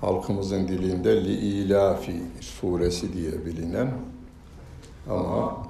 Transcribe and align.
halkımızın 0.00 0.68
dilinde 0.68 1.24
Li-İlafi 1.24 2.22
suresi 2.40 3.12
diye 3.12 3.46
bilinen 3.46 3.90
ama 5.10 5.66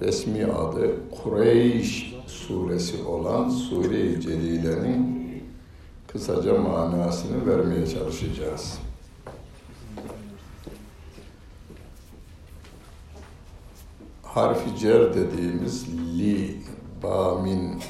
resmi 0.00 0.44
adı 0.44 1.10
Kureyş 1.10 2.14
suresi 2.26 3.02
olan 3.02 3.48
Sure-i 3.48 4.20
Celile'nin 4.20 5.18
kısaca 6.06 6.54
manasını 6.54 7.46
vermeye 7.46 7.86
çalışacağız. 7.86 8.78
Harfi 14.22 14.78
cer 14.78 15.14
dediğimiz 15.14 15.88
li, 16.18 16.56
ba, 17.02 17.38
min 17.38 17.80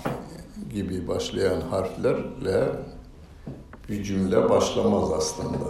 gibi 0.71 1.09
başlayan 1.09 1.61
harflerle 1.61 2.69
bir 3.89 4.05
cümle 4.05 4.51
başlamaz 4.51 5.13
aslında. 5.13 5.69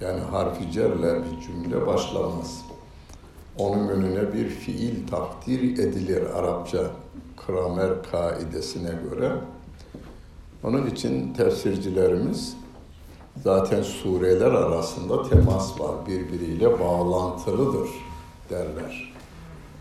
Yani 0.00 0.20
harfi 0.20 0.72
cerle 0.72 1.22
bir 1.24 1.40
cümle 1.46 1.86
başlamaz. 1.86 2.64
Onun 3.58 3.88
önüne 3.88 4.32
bir 4.32 4.48
fiil 4.48 5.06
takdir 5.06 5.78
edilir 5.78 6.22
Arapça 6.34 6.90
kramer 7.36 7.90
kaidesine 8.10 8.90
göre. 9.10 9.32
Onun 10.64 10.86
için 10.86 11.34
tefsircilerimiz 11.34 12.56
zaten 13.44 13.82
sureler 13.82 14.50
arasında 14.50 15.28
temas 15.28 15.80
var, 15.80 16.06
birbiriyle 16.06 16.80
bağlantılıdır 16.80 17.88
derler. 18.50 19.14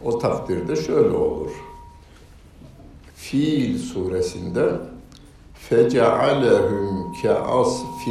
O 0.04 0.20
takdirde 0.20 0.76
şöyle 0.76 1.18
olur. 1.18 1.52
Fiil 3.16 3.80
suresinde 3.80 4.72
فَجَعَلَهُمْ 5.69 7.13
كَعَصْفٍ 7.23 8.03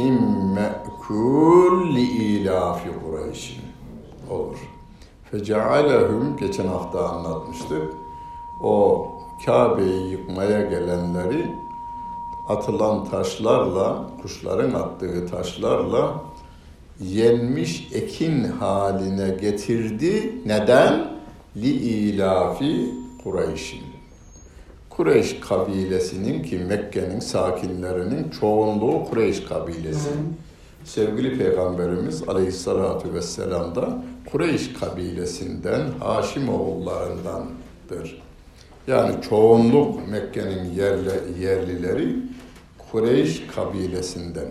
مَأْكُولِ 0.58 1.74
لِإِلَافِ 1.96 2.80
قُرَيْشٍ 3.02 3.42
olur. 4.30 4.58
فَجَعَلَهُمْ 5.32 6.38
geçen 6.40 6.66
hafta 6.66 7.08
anlatmıştık. 7.08 7.82
O 8.62 9.08
Kabe'yi 9.46 10.10
yıkmaya 10.10 10.62
gelenleri 10.62 11.54
atılan 12.48 13.04
taşlarla, 13.04 14.10
kuşların 14.22 14.74
attığı 14.74 15.26
taşlarla 15.26 16.14
yenmiş 17.00 17.88
ekin 17.92 18.44
haline 18.44 19.28
getirdi. 19.40 20.42
Neden? 20.46 21.12
Li 21.56 21.70
ilafi 21.70 22.94
Kureyş'in. 23.24 23.95
Kureyş 24.97 25.39
kabilesinin 25.39 26.43
ki 26.43 26.57
Mekke'nin 26.57 27.19
sakinlerinin 27.19 28.29
çoğunluğu 28.29 29.03
Kureyş 29.09 29.43
kabilesi. 29.43 30.09
Sevgili 30.83 31.37
Peygamberimiz 31.37 32.29
Aleyhisselatü 32.29 33.13
Vesselam 33.13 33.75
da 33.75 34.01
Kureyş 34.31 34.73
kabilesinden 34.73 35.81
Haşim 35.99 36.49
oğullarındandır. 36.49 38.21
Yani 38.87 39.15
çoğunluk 39.29 40.07
Mekke'nin 40.09 40.73
yerli, 40.73 41.11
yerlileri 41.41 42.15
Kureyş 42.91 43.47
kabilesinden. 43.55 44.47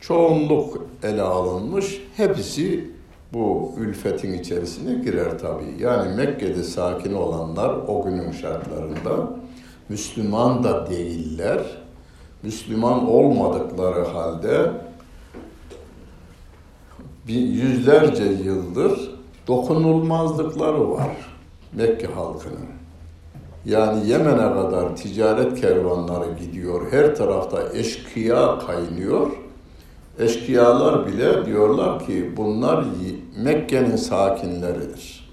Çoğunluk 0.00 0.86
ele 1.02 1.22
alınmış, 1.22 2.02
hepsi 2.16 2.90
bu 3.32 3.74
ülfetin 3.78 4.32
içerisine 4.32 5.04
girer 5.04 5.38
tabii. 5.38 5.74
Yani 5.82 6.16
Mekke'de 6.16 6.62
sakin 6.62 7.12
olanlar 7.12 7.74
o 7.88 8.04
günün 8.04 8.32
şartlarında 8.32 9.41
Müslüman 9.92 10.64
da 10.64 10.90
değiller. 10.90 11.60
Müslüman 12.42 13.08
olmadıkları 13.08 14.04
halde 14.04 14.70
bir 17.26 17.40
yüzlerce 17.40 18.24
yıldır 18.24 19.10
dokunulmazlıkları 19.46 20.90
var 20.90 21.10
Mekke 21.72 22.06
halkının. 22.06 22.68
Yani 23.64 24.08
Yemen'e 24.08 24.36
kadar 24.36 24.96
ticaret 24.96 25.60
kervanları 25.60 26.32
gidiyor. 26.38 26.92
Her 26.92 27.16
tarafta 27.16 27.72
eşkıya 27.72 28.58
kaynıyor. 28.58 29.30
Eşkıyalar 30.18 31.06
bile 31.06 31.46
diyorlar 31.46 32.06
ki 32.06 32.32
bunlar 32.36 32.84
Mekke'nin 33.36 33.96
sakinleridir. 33.96 35.32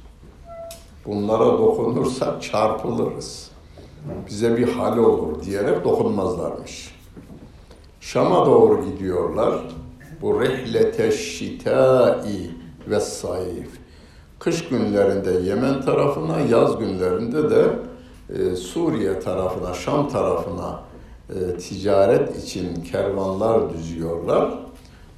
Bunlara 1.05 1.45
dokunursak 1.45 2.43
çarpılırız. 2.43 3.48
Bize 4.29 4.57
bir 4.57 4.67
hal 4.67 4.97
olur 4.97 5.43
diyerek 5.43 5.83
dokunmazlarmış. 5.83 6.95
Şam'a 7.99 8.45
doğru 8.45 8.85
gidiyorlar. 8.85 9.53
Bu 10.21 10.41
rihlete 10.41 11.11
şitai 11.11 12.51
ve 12.89 12.99
sayif. 12.99 13.69
Kış 14.39 14.69
günlerinde 14.69 15.31
Yemen 15.31 15.81
tarafına, 15.81 16.39
yaz 16.39 16.79
günlerinde 16.79 17.49
de 17.49 17.65
e, 18.29 18.55
Suriye 18.55 19.19
tarafına, 19.19 19.73
Şam 19.73 20.09
tarafına 20.09 20.79
e, 21.29 21.57
ticaret 21.57 22.43
için 22.43 22.83
kervanlar 22.83 23.73
düzüyorlar. 23.73 24.59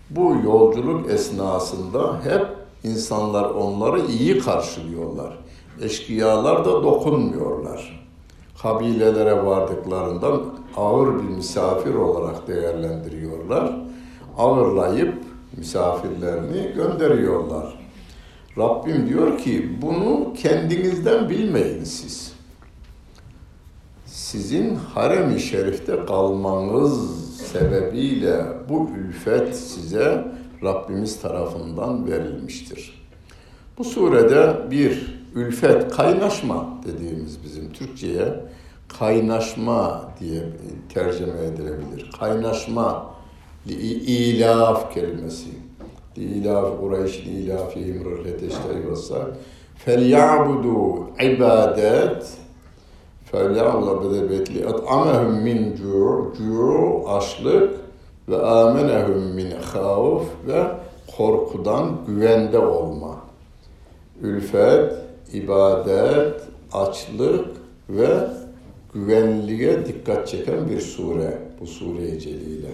Bu 0.09 0.35
yolculuk 0.43 1.11
esnasında 1.11 2.23
hep 2.23 2.47
insanlar 2.83 3.49
onları 3.49 4.01
iyi 4.01 4.39
karşılıyorlar. 4.39 5.37
Eşkıyalar 5.81 6.65
da 6.65 6.83
dokunmuyorlar. 6.83 8.00
Kabilelere 8.61 9.45
vardıklarından 9.45 10.41
ağır 10.77 11.23
bir 11.23 11.29
misafir 11.29 11.93
olarak 11.93 12.47
değerlendiriyorlar. 12.47 13.75
Ağırlayıp 14.37 15.13
misafirlerini 15.57 16.73
gönderiyorlar. 16.75 17.79
Rabbim 18.57 19.09
diyor 19.09 19.37
ki 19.37 19.77
bunu 19.81 20.33
kendinizden 20.33 21.29
bilmeyin 21.29 21.83
siz. 21.83 22.33
Sizin 24.05 24.75
harem-i 24.75 25.39
şerifte 25.39 26.05
kalmanız 26.05 27.21
sebebiyle 27.37 28.45
bu 28.69 28.89
ülfet 28.97 29.55
size 29.55 30.27
Rabbimiz 30.63 31.21
tarafından 31.21 32.11
verilmiştir. 32.11 33.07
Bu 33.77 33.83
surede 33.83 34.71
bir 34.71 35.20
ülfet, 35.34 35.88
kaynaşma 35.88 36.66
dediğimiz 36.86 37.44
bizim 37.44 37.72
Türkçe'ye 37.72 38.34
kaynaşma 38.98 40.10
diye 40.20 40.42
tercüme 40.94 41.44
edilebilir. 41.44 42.10
Kaynaşma, 42.20 43.10
ilaf 43.66 44.94
kelimesi. 44.94 45.48
İlaf 46.16 46.80
Kureyş, 46.80 47.18
ilafihim 47.18 48.04
rıhleteşteri 48.04 48.90
vasa. 48.90 49.16
فَلْيَعْبُدُوا 49.86 50.92
ibadet 51.22 52.24
فَلْيَعْلَ 53.32 53.86
بَدَبَتْلِ 54.02 54.54
اَطْعَمَهُمْ 54.72 55.42
min 55.42 55.76
cu' 55.76 56.32
cu' 56.36 57.08
açlık 57.08 57.74
ve 58.28 58.42
amenehum 58.42 59.22
min 59.22 59.50
havf 59.50 60.24
ve 60.46 60.62
korkudan 61.16 61.96
güvende 62.06 62.58
olma. 62.58 63.16
Ülfet, 64.22 64.92
ibadet, 65.33 66.41
açlık 66.73 67.47
ve 67.89 68.27
güvenliğe 68.93 69.85
dikkat 69.85 70.27
çeken 70.27 70.69
bir 70.69 70.81
sure 70.81 71.37
bu 71.61 71.67
sure-i 71.67 72.19
celile. 72.19 72.71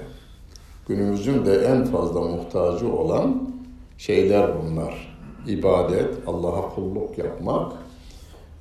Günümüzün 0.87 1.45
de 1.45 1.55
en 1.55 1.85
fazla 1.85 2.21
muhtacı 2.21 2.93
olan 2.93 3.51
şeyler 3.97 4.49
bunlar. 4.61 5.17
İbadet, 5.47 6.13
Allah'a 6.27 6.69
kulluk 6.75 7.17
yapmak, 7.17 7.71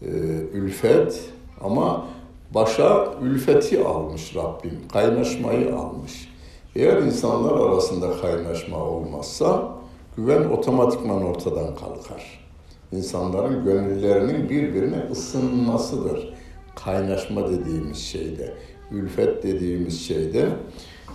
e, 0.02 0.06
ülfet 0.52 1.20
ama 1.60 2.06
başa 2.54 3.14
ülfeti 3.22 3.84
almış 3.84 4.36
Rabbim, 4.36 4.80
kaynaşmayı 4.92 5.76
almış. 5.76 6.28
Eğer 6.76 6.96
insanlar 7.02 7.52
arasında 7.52 8.20
kaynaşma 8.20 8.78
olmazsa 8.78 9.68
güven 10.16 10.44
otomatikman 10.44 11.24
ortadan 11.24 11.74
kalkar. 11.74 12.45
İnsanların 12.92 13.64
gönüllerinin 13.64 14.50
birbirine 14.50 15.06
ısınmasıdır. 15.12 16.34
Kaynaşma 16.76 17.50
dediğimiz 17.50 17.98
şeyde, 17.98 18.54
ülfet 18.90 19.42
dediğimiz 19.42 20.00
şeyde 20.00 20.48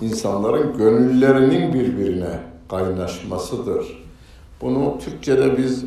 insanların 0.02 0.78
gönüllerinin 0.78 1.74
birbirine 1.74 2.40
kaynaşmasıdır. 2.70 4.04
Bunu 4.62 4.98
Türkçe'de 5.00 5.58
biz 5.58 5.86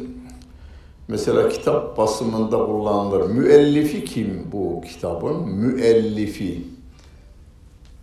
mesela 1.08 1.48
kitap 1.48 1.98
basımında 1.98 2.66
kullanılır. 2.66 3.30
Müellifi 3.30 4.04
kim 4.04 4.48
bu 4.52 4.80
kitabın? 4.80 5.48
Müellifi. 5.48 6.64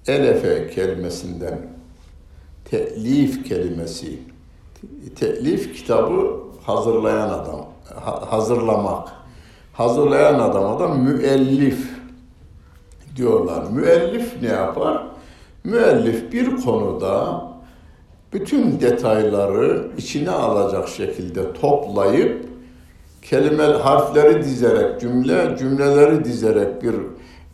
Elefe 0.07 0.69
kelimesinden. 0.69 1.60
Telif 2.66 3.45
kelimesi. 3.45 4.19
Telif 5.16 5.75
kitabı 5.75 6.42
hazırlayan 6.63 7.30
adam. 7.30 7.70
Hazırlamak. 8.30 9.07
Hazırlayan 9.74 10.39
adama 10.39 10.80
da 10.80 10.88
müellif 10.88 11.89
diyorlar. 13.16 13.63
Müellif 13.72 14.42
ne 14.42 14.50
yapar? 14.50 15.04
Müellif 15.63 16.33
bir 16.33 16.62
konuda 16.62 17.44
bütün 18.33 18.81
detayları 18.81 19.88
içine 19.98 20.30
alacak 20.30 20.88
şekilde 20.88 21.54
toplayıp 21.54 22.45
kelime 23.22 23.63
harfleri 23.63 24.44
dizerek 24.44 25.01
cümle 25.01 25.56
cümleleri 25.60 26.24
dizerek 26.24 26.84
bir 26.84 26.95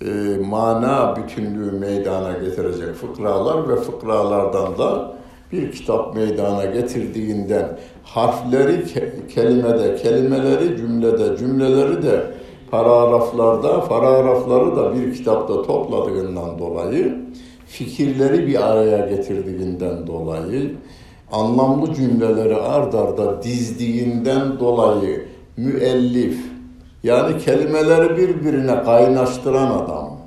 e, 0.01 0.37
mana 0.37 1.15
bütünlüğü 1.15 1.71
meydana 1.71 2.31
getirecek 2.31 2.95
fıkralar 2.95 3.69
ve 3.69 3.75
fıkralardan 3.75 4.77
da 4.77 5.17
bir 5.51 5.71
kitap 5.71 6.15
meydana 6.15 6.65
getirdiğinden 6.65 7.79
harfleri 8.13 8.83
ke- 8.83 9.27
kelimede, 9.35 9.95
kelimeleri 9.95 10.77
cümlede, 10.77 11.37
cümleleri 11.37 12.03
de 12.03 12.23
paragraflarda, 12.71 13.87
paragrafları 13.87 14.75
da 14.75 14.95
bir 14.95 15.13
kitapta 15.13 15.61
topladığından 15.61 16.59
dolayı 16.59 17.15
fikirleri 17.67 18.47
bir 18.47 18.71
araya 18.71 18.97
getirdiğinden 18.97 20.07
dolayı 20.07 20.71
anlamlı 21.31 21.93
cümleleri 21.93 22.55
ard 22.55 22.93
arda 22.93 23.43
dizdiğinden 23.43 24.59
dolayı 24.59 25.25
müellif 25.57 26.37
yani 27.03 27.37
kelimeleri 27.37 28.17
birbirine 28.17 28.83
kaynaştıran 28.83 29.71
adam 29.71 30.17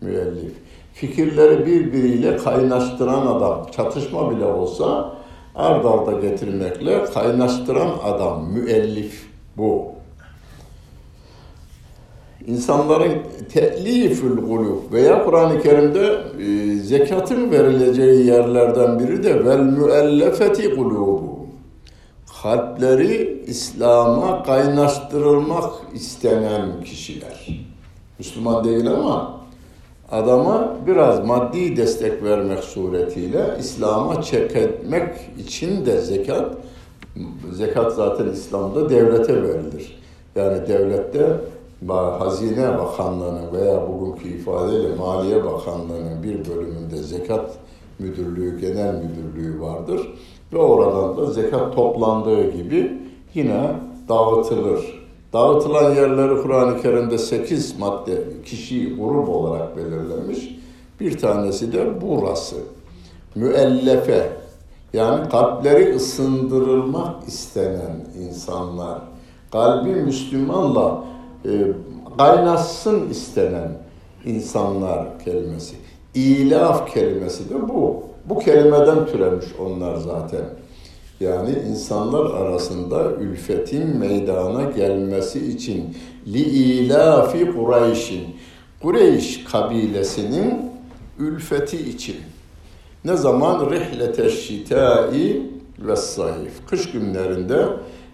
müellif. 0.00 0.52
Fikirleri 0.94 1.66
birbiriyle 1.66 2.36
kaynaştıran 2.36 3.26
adam. 3.26 3.66
Çatışma 3.76 4.30
bile 4.30 4.44
olsa 4.44 5.15
ard 5.56 5.84
arda 5.84 6.20
getirmekle 6.20 7.04
kaynaştıran 7.04 7.90
adam 8.04 8.52
müellif 8.52 9.26
bu. 9.56 9.86
İnsanların 12.46 13.12
te'lifül 13.52 14.36
gulub 14.36 14.92
veya 14.92 15.24
Kur'an-ı 15.24 15.62
Kerim'de 15.62 16.18
e, 16.40 16.76
zekatın 16.78 17.50
verileceği 17.50 18.26
yerlerden 18.26 18.98
biri 18.98 19.22
de 19.22 19.44
vel 19.44 19.60
müellefeti 19.60 20.68
gulubu 20.68 21.36
kalpleri 22.42 23.44
İslam'a 23.46 24.42
kaynaştırılmak 24.42 25.72
istenen 25.94 26.84
kişiler. 26.84 27.66
Müslüman 28.18 28.64
değil 28.64 28.90
ama 28.90 29.35
adama 30.10 30.76
biraz 30.86 31.26
maddi 31.26 31.76
destek 31.76 32.22
vermek 32.22 32.64
suretiyle 32.64 33.56
İslam'a 33.60 34.22
çek 34.22 34.56
etmek 34.56 35.08
için 35.38 35.86
de 35.86 36.00
zekat, 36.00 36.56
zekat 37.52 37.92
zaten 37.92 38.28
İslam'da 38.28 38.90
devlete 38.90 39.42
verilir. 39.42 40.02
Yani 40.36 40.68
devlette 40.68 41.26
Hazine 42.18 42.78
Bakanlığı'nın 42.78 43.52
veya 43.52 43.88
bugünkü 43.88 44.28
ifadeyle 44.28 44.94
Maliye 44.94 45.44
Bakanlığı'nın 45.44 46.22
bir 46.22 46.50
bölümünde 46.50 46.96
zekat 46.96 47.50
müdürlüğü, 47.98 48.60
genel 48.60 48.94
müdürlüğü 48.94 49.60
vardır 49.60 50.14
ve 50.52 50.58
oradan 50.58 51.16
da 51.16 51.30
zekat 51.30 51.74
toplandığı 51.74 52.50
gibi 52.50 52.98
yine 53.34 53.70
dağıtılır. 54.08 55.05
Dağıtılan 55.32 55.94
yerleri 55.94 56.42
Kur'an-ı 56.42 56.82
Kerim'de 56.82 57.18
8 57.18 57.78
madde 57.78 58.24
kişi 58.44 58.96
grup 58.96 59.28
olarak 59.28 59.76
belirlenmiş. 59.76 60.58
Bir 61.00 61.18
tanesi 61.18 61.72
de 61.72 62.00
burası. 62.00 62.56
Müellefe 63.34 64.32
yani 64.92 65.28
kalpleri 65.28 65.96
ısındırılmak 65.96 67.28
istenen 67.28 68.06
insanlar. 68.20 68.98
Kalbi 69.52 69.90
Müslümanla 69.90 71.04
e, 71.44 71.50
kaynaşsın 72.18 73.10
istenen 73.10 73.70
insanlar 74.24 75.18
kelimesi. 75.24 75.76
İlaf 76.14 76.92
kelimesi 76.94 77.50
de 77.50 77.68
bu. 77.68 78.02
Bu 78.24 78.38
kelimeden 78.38 79.06
türemiş 79.06 79.46
onlar 79.60 79.96
zaten. 79.96 80.44
Yani 81.20 81.50
insanlar 81.70 82.34
arasında 82.34 83.12
ülfetin 83.12 83.96
meydana 83.96 84.70
gelmesi 84.70 85.46
için 85.46 85.96
li 86.26 86.42
ilafi 86.42 87.52
Kureyş'in 87.52 88.36
Kureyş 88.82 89.44
kabilesinin 89.44 90.70
ülfeti 91.18 91.90
için. 91.90 92.16
Ne 93.04 93.16
zaman? 93.16 93.70
Rihlete 93.70 94.30
şitai 94.30 95.42
ve 95.78 95.96
sayif 95.96 96.66
kış 96.66 96.90
günlerinde 96.90 97.66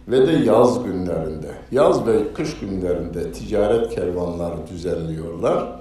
ve 0.08 0.26
de 0.26 0.32
yaz 0.32 0.84
günlerinde. 0.84 1.50
Yaz 1.72 2.06
ve 2.06 2.32
kış 2.34 2.58
günlerinde 2.60 3.32
ticaret 3.32 3.94
kervanları 3.94 4.66
düzenliyorlar. 4.72 5.80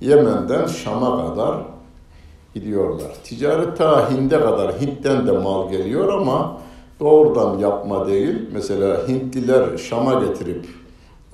Yemen'den 0.00 0.66
Şam'a 0.66 1.28
kadar 1.28 1.58
gidiyorlar. 2.60 3.12
Ticaret 3.24 3.76
ta 3.76 4.10
Hind'e 4.10 4.40
kadar, 4.40 4.80
Hint'ten 4.80 5.26
de 5.26 5.32
mal 5.32 5.70
geliyor 5.70 6.12
ama 6.12 6.60
doğrudan 7.00 7.58
yapma 7.58 8.08
değil. 8.08 8.34
Mesela 8.52 9.08
Hintliler 9.08 9.76
Şam'a 9.78 10.24
getirip 10.24 10.66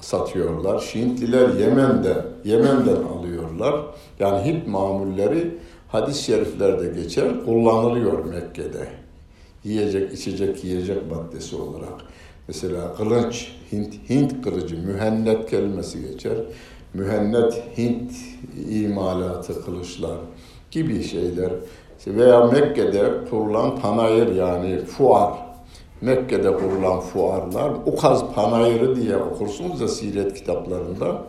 satıyorlar. 0.01 0.81
Hintliler 0.95 1.49
Yemen'de, 1.49 2.25
Yemen'den 2.45 3.03
alıyorlar. 3.19 3.81
Yani 4.19 4.45
Hint 4.47 4.67
mamulleri 4.67 5.59
hadis-i 5.89 6.23
şeriflerde 6.23 7.01
geçer, 7.01 7.45
kullanılıyor 7.45 8.25
Mekke'de. 8.25 8.89
Yiyecek, 9.65 10.13
içecek, 10.13 10.65
yiyecek 10.65 10.99
maddesi 11.11 11.57
olarak. 11.57 12.01
Mesela 12.49 12.95
kılıç, 12.95 13.53
Hint, 13.73 13.95
Hint 14.11 14.45
kılıcı, 14.45 14.79
mühennet 14.79 15.51
kelimesi 15.51 16.03
geçer. 16.03 16.37
Mühennet, 16.95 17.63
Hint 17.79 18.13
imalatı 18.71 19.65
kılıçlar 19.65 20.17
gibi 20.71 21.03
şeyler 21.03 21.51
veya 22.07 22.45
Mekke'de 22.45 23.11
kurulan 23.31 23.81
panayır 23.81 24.35
yani 24.35 24.85
fuar. 24.85 25.33
Mekke'de 26.01 26.53
kurulan 26.57 27.01
fuarlar, 27.01 27.73
Ukaz 27.87 28.35
panayırı 28.35 28.97
diye 28.97 29.17
okursunuz 29.17 29.81
da 29.81 29.89
siret 29.89 30.35
kitaplarında. 30.35 31.23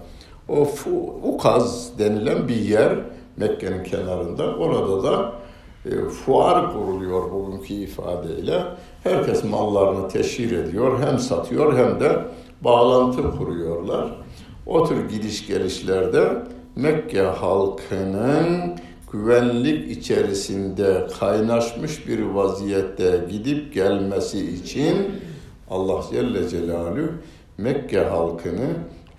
O 0.50 0.66
fu, 0.66 0.90
Ukaz 1.24 2.00
denilen 2.00 2.48
bir 2.48 2.56
yer 2.56 3.00
Mekke'nin 3.38 3.84
kenarında. 3.84 4.56
Orada 4.56 5.04
da 5.04 5.34
e, 5.86 6.10
fuar 6.10 6.74
kuruluyor 6.74 7.32
bugünkü 7.32 7.74
ifadeyle. 7.74 8.64
Herkes 9.04 9.44
mallarını 9.44 10.08
teşhir 10.08 10.58
ediyor, 10.58 11.00
hem 11.00 11.20
satıyor 11.20 11.78
hem 11.78 12.00
de 12.00 12.20
bağlantı 12.62 13.38
kuruyorlar. 13.38 14.23
O 14.66 14.88
tür 14.88 15.10
gidiş 15.10 15.48
gelişlerde 15.48 16.44
Mekke 16.76 17.22
halkının 17.22 18.76
güvenlik 19.12 19.98
içerisinde 19.98 21.08
kaynaşmış 21.20 22.08
bir 22.08 22.22
vaziyette 22.22 23.26
gidip 23.32 23.74
gelmesi 23.74 24.56
için 24.56 24.96
Allah 25.70 26.04
Celle 26.12 26.50
Celaluhu 26.50 27.12
Mekke 27.58 28.00
halkını 28.00 28.70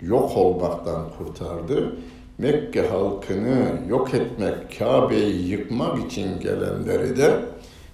yok 0.01 0.37
olmaktan 0.37 1.05
kurtardı. 1.17 1.95
Mekke 2.37 2.87
halkını 2.87 3.79
yok 3.89 4.13
etmek, 4.13 4.79
Kabe'yi 4.79 5.47
yıkmak 5.47 6.05
için 6.05 6.39
gelenleri 6.39 7.17
de 7.17 7.39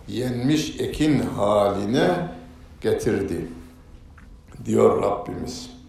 yenmiş 0.08 0.80
ekin 0.80 1.20
haline 1.20 2.10
getirdi. 2.82 3.48
Diyor 4.66 5.02
Rabbimiz. 5.02 5.81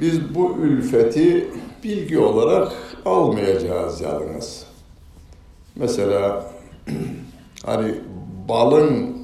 Biz 0.00 0.34
bu 0.34 0.56
ülfeti 0.60 1.48
bilgi 1.84 2.18
olarak 2.18 2.72
almayacağız 3.04 4.00
yalnız. 4.00 4.66
Mesela 5.76 6.44
hani 7.66 7.94
balın 8.48 9.16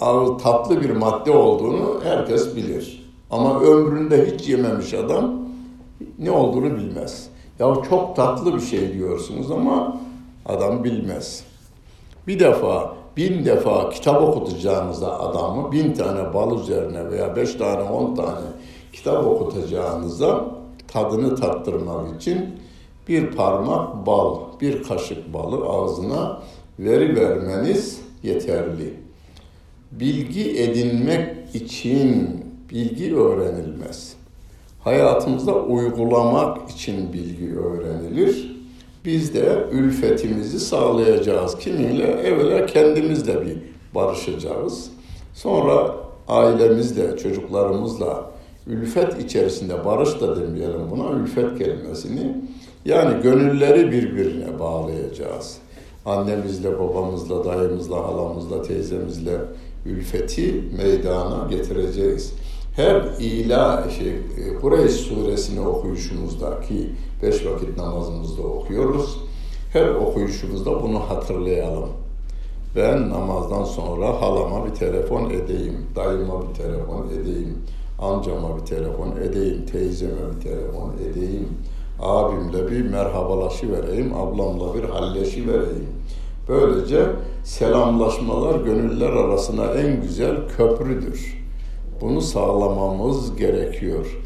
ağır 0.00 0.38
tatlı 0.38 0.80
bir 0.80 0.90
madde 0.90 1.30
olduğunu 1.30 2.00
herkes 2.04 2.56
bilir. 2.56 3.12
Ama 3.30 3.60
ömründe 3.60 4.32
hiç 4.32 4.48
yememiş 4.48 4.94
adam 4.94 5.32
ne 6.18 6.30
olduğunu 6.30 6.76
bilmez. 6.76 7.28
Ya 7.58 7.74
çok 7.90 8.16
tatlı 8.16 8.54
bir 8.54 8.60
şey 8.60 8.92
diyorsunuz 8.92 9.50
ama 9.50 10.00
adam 10.46 10.84
bilmez. 10.84 11.44
Bir 12.26 12.40
defa, 12.40 12.94
bin 13.16 13.44
defa 13.44 13.90
kitap 13.90 14.22
okutacağınızda 14.22 15.20
adamı 15.20 15.72
bin 15.72 15.92
tane 15.92 16.34
bal 16.34 16.60
üzerine 16.60 17.10
veya 17.10 17.36
beş 17.36 17.54
tane, 17.54 17.82
on 17.82 18.14
tane 18.14 18.46
kitap 18.92 19.26
okutacağınızda 19.26 20.44
tadını 20.88 21.36
tattırmak 21.36 22.16
için 22.20 22.48
bir 23.08 23.30
parmak 23.30 24.06
bal, 24.06 24.38
bir 24.60 24.82
kaşık 24.82 25.34
balı 25.34 25.66
ağzına 25.66 26.42
veri 26.78 27.16
vermeniz 27.16 28.00
yeterli. 28.22 28.94
bilgi 29.92 30.62
edinmek 30.62 31.54
için 31.54 32.40
bilgi 32.70 33.16
öğrenilmez. 33.16 34.14
Hayatımızda 34.80 35.54
uygulamak 35.54 36.70
için 36.70 37.12
bilgi 37.12 37.58
öğrenilir. 37.58 38.56
Biz 39.04 39.34
de 39.34 39.66
ülfetimizi 39.72 40.60
sağlayacağız. 40.60 41.58
Kiminle? 41.58 42.04
Evvela 42.04 42.66
kendimizle 42.66 43.46
bir 43.46 43.58
barışacağız. 43.94 44.90
Sonra 45.34 45.94
ailemizle, 46.28 47.16
çocuklarımızla 47.16 48.31
ülfet 48.66 49.24
içerisinde 49.24 49.84
barış 49.84 50.20
da 50.20 50.40
demeyelim 50.40 50.90
buna 50.90 51.10
ülfet 51.10 51.58
kelimesini. 51.58 52.36
Yani 52.84 53.22
gönülleri 53.22 53.92
birbirine 53.92 54.58
bağlayacağız. 54.60 55.58
Annemizle, 56.06 56.78
babamızla, 56.78 57.44
dayımızla, 57.44 57.96
halamızla, 57.96 58.62
teyzemizle 58.62 59.38
ülfeti 59.86 60.62
meydana 60.76 61.48
getireceğiz. 61.50 62.32
Her 62.76 63.02
ila 63.20 63.90
şey, 63.98 64.08
e, 64.08 64.54
Kureyş 64.60 64.92
suresini 64.92 65.60
okuyuşumuzda 65.60 66.60
ki 66.60 66.90
beş 67.22 67.46
vakit 67.46 67.76
namazımızda 67.76 68.42
okuyoruz. 68.42 69.18
Her 69.72 69.88
okuyuşumuzda 69.88 70.82
bunu 70.82 71.00
hatırlayalım. 71.00 71.88
Ben 72.76 73.10
namazdan 73.10 73.64
sonra 73.64 74.22
halama 74.22 74.66
bir 74.66 74.74
telefon 74.74 75.30
edeyim, 75.30 75.86
dayıma 75.96 76.42
bir 76.42 76.54
telefon 76.54 77.08
edeyim, 77.08 77.58
amcama 78.02 78.56
bir 78.56 78.66
telefon 78.66 79.16
edeyim, 79.16 79.66
teyzeme 79.72 80.12
bir 80.34 80.40
telefon 80.40 80.92
edeyim, 81.10 81.48
abimle 82.00 82.70
bir 82.70 82.90
merhabalaşı 82.90 83.72
vereyim, 83.72 84.14
ablamla 84.14 84.74
bir 84.74 84.84
halleşi 84.84 85.48
vereyim. 85.48 85.88
Böylece 86.48 87.06
selamlaşmalar 87.44 88.60
gönüller 88.60 89.10
arasına 89.10 89.64
en 89.64 90.02
güzel 90.02 90.36
köprüdür. 90.56 91.44
Bunu 92.00 92.20
sağlamamız 92.20 93.36
gerekiyor. 93.36 94.18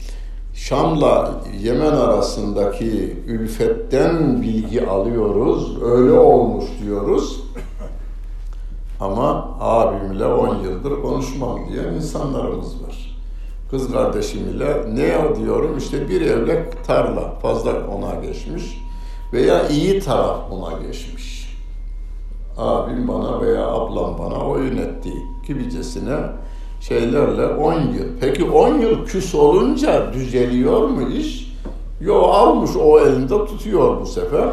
Şam'la 0.55 1.41
Yemen 1.61 1.93
arasındaki 1.93 3.17
ülfetten 3.27 4.43
bilgi 4.43 4.87
alıyoruz, 4.87 5.83
öyle 5.83 6.13
olmuş 6.13 6.65
diyoruz. 6.85 7.41
Ama 9.01 9.57
abimle 9.61 10.27
10 10.27 10.57
yıldır 10.57 11.03
konuşmam 11.03 11.59
diye 11.73 11.83
insanlarımız 11.97 12.83
var. 12.83 13.06
Kız 13.71 13.93
kardeşim 13.93 14.49
ile 14.49 14.85
ne 14.95 15.37
diyorum 15.37 15.79
işte 15.79 16.09
bir 16.09 16.21
evlek 16.21 16.85
tarla 16.87 17.31
fazla 17.43 17.71
ona 17.71 18.15
geçmiş 18.15 18.83
veya 19.33 19.69
iyi 19.69 20.01
taraf 20.01 20.53
ona 20.53 20.83
geçmiş. 20.83 21.57
Abim 22.57 23.09
bana 23.09 23.41
veya 23.41 23.67
ablam 23.67 24.19
bana 24.19 24.47
oyun 24.47 24.77
etti 24.77 25.13
gibicesine 25.47 26.17
şeylerle 26.81 27.47
10 27.47 27.73
yıl. 27.73 28.07
Peki 28.21 28.45
10 28.45 28.79
yıl 28.79 29.07
küs 29.07 29.35
olunca 29.35 30.13
düzeliyor 30.13 30.89
mu 30.89 31.09
iş? 31.09 31.53
Yo 32.01 32.15
almış 32.15 32.71
o 32.77 33.01
elinde 33.01 33.47
tutuyor 33.47 34.01
bu 34.01 34.07
sefer. 34.07 34.49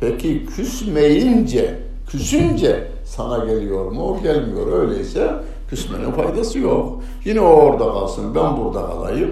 Peki 0.00 0.46
küsmeyince, 0.46 1.80
küsünce 2.08 2.88
sana 3.04 3.44
geliyor 3.44 3.92
mu? 3.92 4.02
O 4.02 4.22
gelmiyor. 4.22 4.72
Öyleyse 4.72 5.34
küsmenin 5.70 6.12
faydası 6.12 6.58
yok. 6.58 7.02
Yine 7.24 7.40
o 7.40 7.44
orada 7.44 7.84
kalsın, 7.84 8.34
ben 8.34 8.56
burada 8.56 8.86
kalayım 8.86 9.30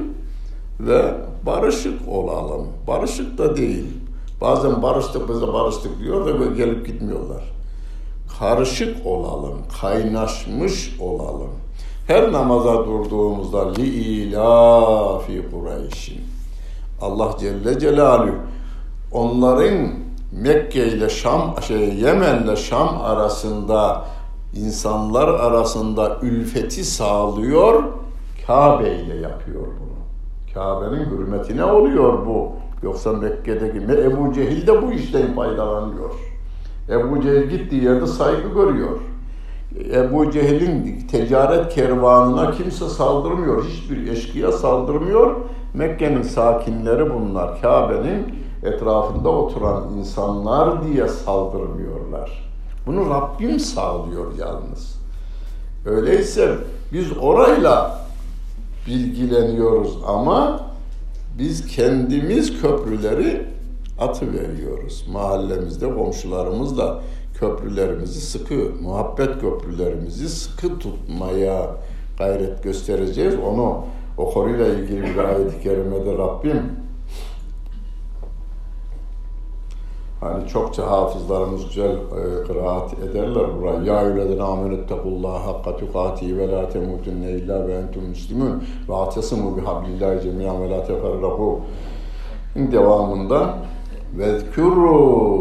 ve 0.81 1.15
barışık 1.47 2.09
olalım. 2.09 2.67
Barışık 2.87 3.39
da 3.39 3.57
değil. 3.57 3.87
Bazen 4.41 4.83
barıştık 4.83 5.29
bize 5.29 5.53
barıştık 5.53 6.01
diyor 6.01 6.27
da 6.27 6.41
böyle 6.41 6.55
gelip 6.55 6.87
gitmiyorlar. 6.87 7.43
Karışık 8.39 9.07
olalım, 9.07 9.59
kaynaşmış 9.81 10.97
olalım. 11.01 11.51
Her 12.07 12.33
namaza 12.33 12.87
durduğumuzda 12.87 13.73
li 13.73 13.87
ilafi 13.87 15.43
Kureyş'in 15.51 16.21
Allah 17.01 17.37
Celle 17.41 17.79
Celaluhu 17.79 18.35
onların 19.13 19.89
Mekke 20.33 20.87
ile 20.87 21.09
Şam, 21.09 21.55
şey 21.69 21.95
Yemen 21.95 22.43
ile 22.43 22.57
Şam 22.57 23.03
arasında 23.03 24.05
insanlar 24.55 25.29
arasında 25.29 26.19
ülfeti 26.23 26.85
sağlıyor, 26.85 27.83
Kabe 28.47 28.95
ile 28.95 29.17
yapıyor 29.17 29.67
bunu. 29.67 29.93
Kabe'nin 30.55 31.05
hürmetine 31.05 31.65
oluyor 31.65 32.27
bu. 32.27 32.53
Yoksa 32.83 33.13
Mekke'deki 33.13 33.79
Ebu 33.79 34.33
Cehil 34.33 34.67
de 34.67 34.83
bu 34.83 34.93
işten 34.93 35.35
faydalanıyor. 35.35 36.11
Ebu 36.89 37.23
Cehil 37.23 37.51
gittiği 37.51 37.85
yerde 37.85 38.07
saygı 38.07 38.49
görüyor. 38.49 38.99
Ebu 39.95 40.31
Cehil'in 40.31 41.07
ticaret 41.07 41.75
kervanına 41.75 42.51
kimse 42.51 42.89
saldırmıyor. 42.89 43.65
Hiçbir 43.65 44.09
eşkıya 44.09 44.53
saldırmıyor. 44.53 45.37
Mekke'nin 45.75 46.23
sakinleri 46.23 47.15
bunlar. 47.15 47.61
Kabe'nin 47.61 48.35
etrafında 48.63 49.29
oturan 49.29 49.85
insanlar 49.99 50.85
diye 50.85 51.09
saldırmıyorlar. 51.09 52.52
Bunu 52.87 53.11
Rabbim 53.11 53.61
sağlıyor 53.61 54.39
yalnız. 54.39 54.99
Öyleyse 55.87 56.55
biz 56.93 57.07
orayla 57.21 58.03
bilgileniyoruz 58.87 59.99
ama 60.07 60.61
biz 61.39 61.67
kendimiz 61.67 62.61
köprüleri 62.63 63.47
atı 63.99 64.33
veriyoruz. 64.33 65.07
Mahallemizde 65.13 65.95
komşularımızla 65.95 67.03
köprülerimizi 67.35 68.21
sıkı, 68.21 68.71
muhabbet 68.83 69.41
köprülerimizi 69.41 70.29
sıkı 70.29 70.79
tutmaya 70.79 71.77
gayret 72.19 72.63
göstereceğiz. 72.63 73.35
Onu 73.47 73.85
o 74.19 74.33
konuyla 74.33 74.67
ilgili 74.67 75.03
bir 75.03 75.19
ayet-i 75.19 75.63
kerimede 75.63 76.19
Rabbim 76.19 76.63
Hani 80.23 80.49
çokça 80.49 80.91
hafızlarımız 80.91 81.65
güzel 81.65 81.93
e, 81.93 82.45
kıraat 82.47 82.95
ederler 82.99 83.45
buraya. 83.59 83.83
Ya 83.83 84.03
eyyühellezine 84.03 84.43
amenettekullah 84.43 85.47
hakka 85.47 85.77
tukati 85.77 86.39
ve 86.39 86.49
la 86.49 86.69
temutunne 86.69 87.31
illa 87.31 87.69
ve 87.69 87.75
entum 87.75 88.05
müslimun 88.05 88.65
ve 88.89 88.95
atesimu 88.95 89.57
bihablillahi 89.57 90.23
cemiyan 90.23 90.63
ve 90.63 90.71
la 90.71 90.85
teferrahu. 90.85 91.61
Devamında 92.57 93.55
vezkuru 94.19 95.33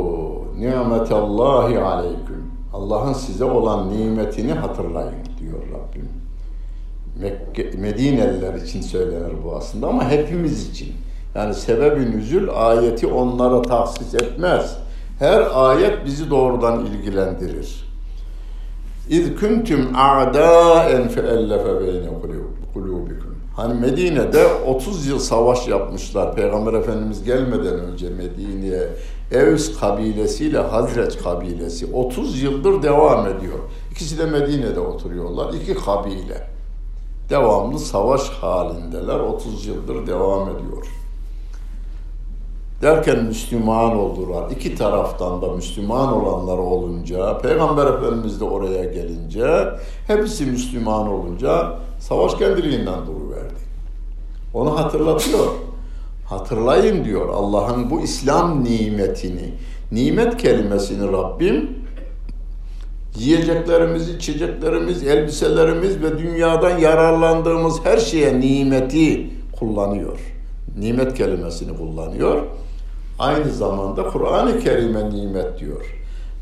nimetallahi 0.59 1.79
aleyküm. 1.79 2.51
Allah'ın 2.73 3.13
size 3.13 3.45
olan 3.45 3.89
nimetini 3.89 4.53
hatırlayın 4.53 5.25
diyor 5.39 5.59
Rabbim. 5.73 6.09
Mekke, 7.19 7.77
Medineliler 7.77 8.53
için 8.53 8.81
söylenir 8.81 9.33
bu 9.45 9.55
aslında 9.55 9.87
ama 9.87 10.09
hepimiz 10.09 10.69
için. 10.71 10.93
Yani 11.35 11.53
sebebi 11.53 12.11
nüzül 12.11 12.49
ayeti 12.53 13.07
onlara 13.07 13.61
tahsis 13.61 14.15
etmez. 14.15 14.77
Her 15.19 15.47
ayet 15.53 16.05
bizi 16.05 16.29
doğrudan 16.29 16.85
ilgilendirir. 16.85 17.91
İz 19.09 19.39
kuntum 19.39 19.95
a'daen 19.95 21.07
feellefe 21.07 21.81
beyne 21.81 22.07
kulubikum. 22.73 23.35
Hani 23.55 23.73
Medine'de 23.73 24.47
30 24.67 25.07
yıl 25.07 25.19
savaş 25.19 25.67
yapmışlar. 25.67 26.35
Peygamber 26.35 26.73
Efendimiz 26.73 27.23
gelmeden 27.23 27.73
önce 27.73 28.09
Medine'ye 28.09 28.87
Evs 29.31 29.79
kabilesiyle 29.79 30.59
Hazreç 30.59 31.17
kabilesi 31.17 31.93
30 31.93 32.41
yıldır 32.41 32.83
devam 32.83 33.27
ediyor. 33.27 33.59
İkisi 33.91 34.19
de 34.19 34.25
Medine'de 34.25 34.79
oturuyorlar. 34.79 35.53
İki 35.53 35.73
kabile. 35.73 36.47
Devamlı 37.29 37.79
savaş 37.79 38.29
halindeler. 38.29 39.19
30 39.19 39.65
yıldır 39.65 40.07
devam 40.07 40.49
ediyor. 40.49 41.00
Derken 42.81 43.23
Müslüman 43.23 43.97
oldular. 43.97 44.51
İki 44.51 44.75
taraftan 44.75 45.41
da 45.41 45.47
Müslüman 45.47 46.13
olanlar 46.13 46.57
olunca, 46.57 47.37
Peygamber 47.37 47.87
Efendimiz 47.87 48.39
de 48.39 48.43
oraya 48.43 48.83
gelince, 48.83 49.69
hepsi 50.07 50.45
Müslüman 50.45 51.07
olunca 51.07 51.73
savaş 51.99 52.35
kendiliğinden 52.35 53.05
duruverdi. 53.07 53.61
Onu 54.53 54.79
hatırlatıyor. 54.79 55.45
Hatırlayın 56.25 57.05
diyor 57.05 57.29
Allah'ın 57.29 57.89
bu 57.89 58.01
İslam 58.01 58.63
nimetini. 58.63 59.53
Nimet 59.91 60.37
kelimesini 60.37 61.11
Rabbim 61.11 61.69
yiyeceklerimiz, 63.17 64.09
içeceklerimiz, 64.09 65.03
elbiselerimiz 65.03 66.03
ve 66.03 66.19
dünyadan 66.19 66.77
yararlandığımız 66.77 67.85
her 67.85 67.97
şeye 67.97 68.39
nimeti 68.39 69.29
kullanıyor. 69.59 70.19
Nimet 70.79 71.13
kelimesini 71.13 71.77
kullanıyor. 71.77 72.43
Aynı 73.21 73.51
zamanda 73.51 74.03
Kur'an-ı 74.03 74.59
Kerim'e 74.59 75.09
nimet 75.09 75.59
diyor. 75.59 75.95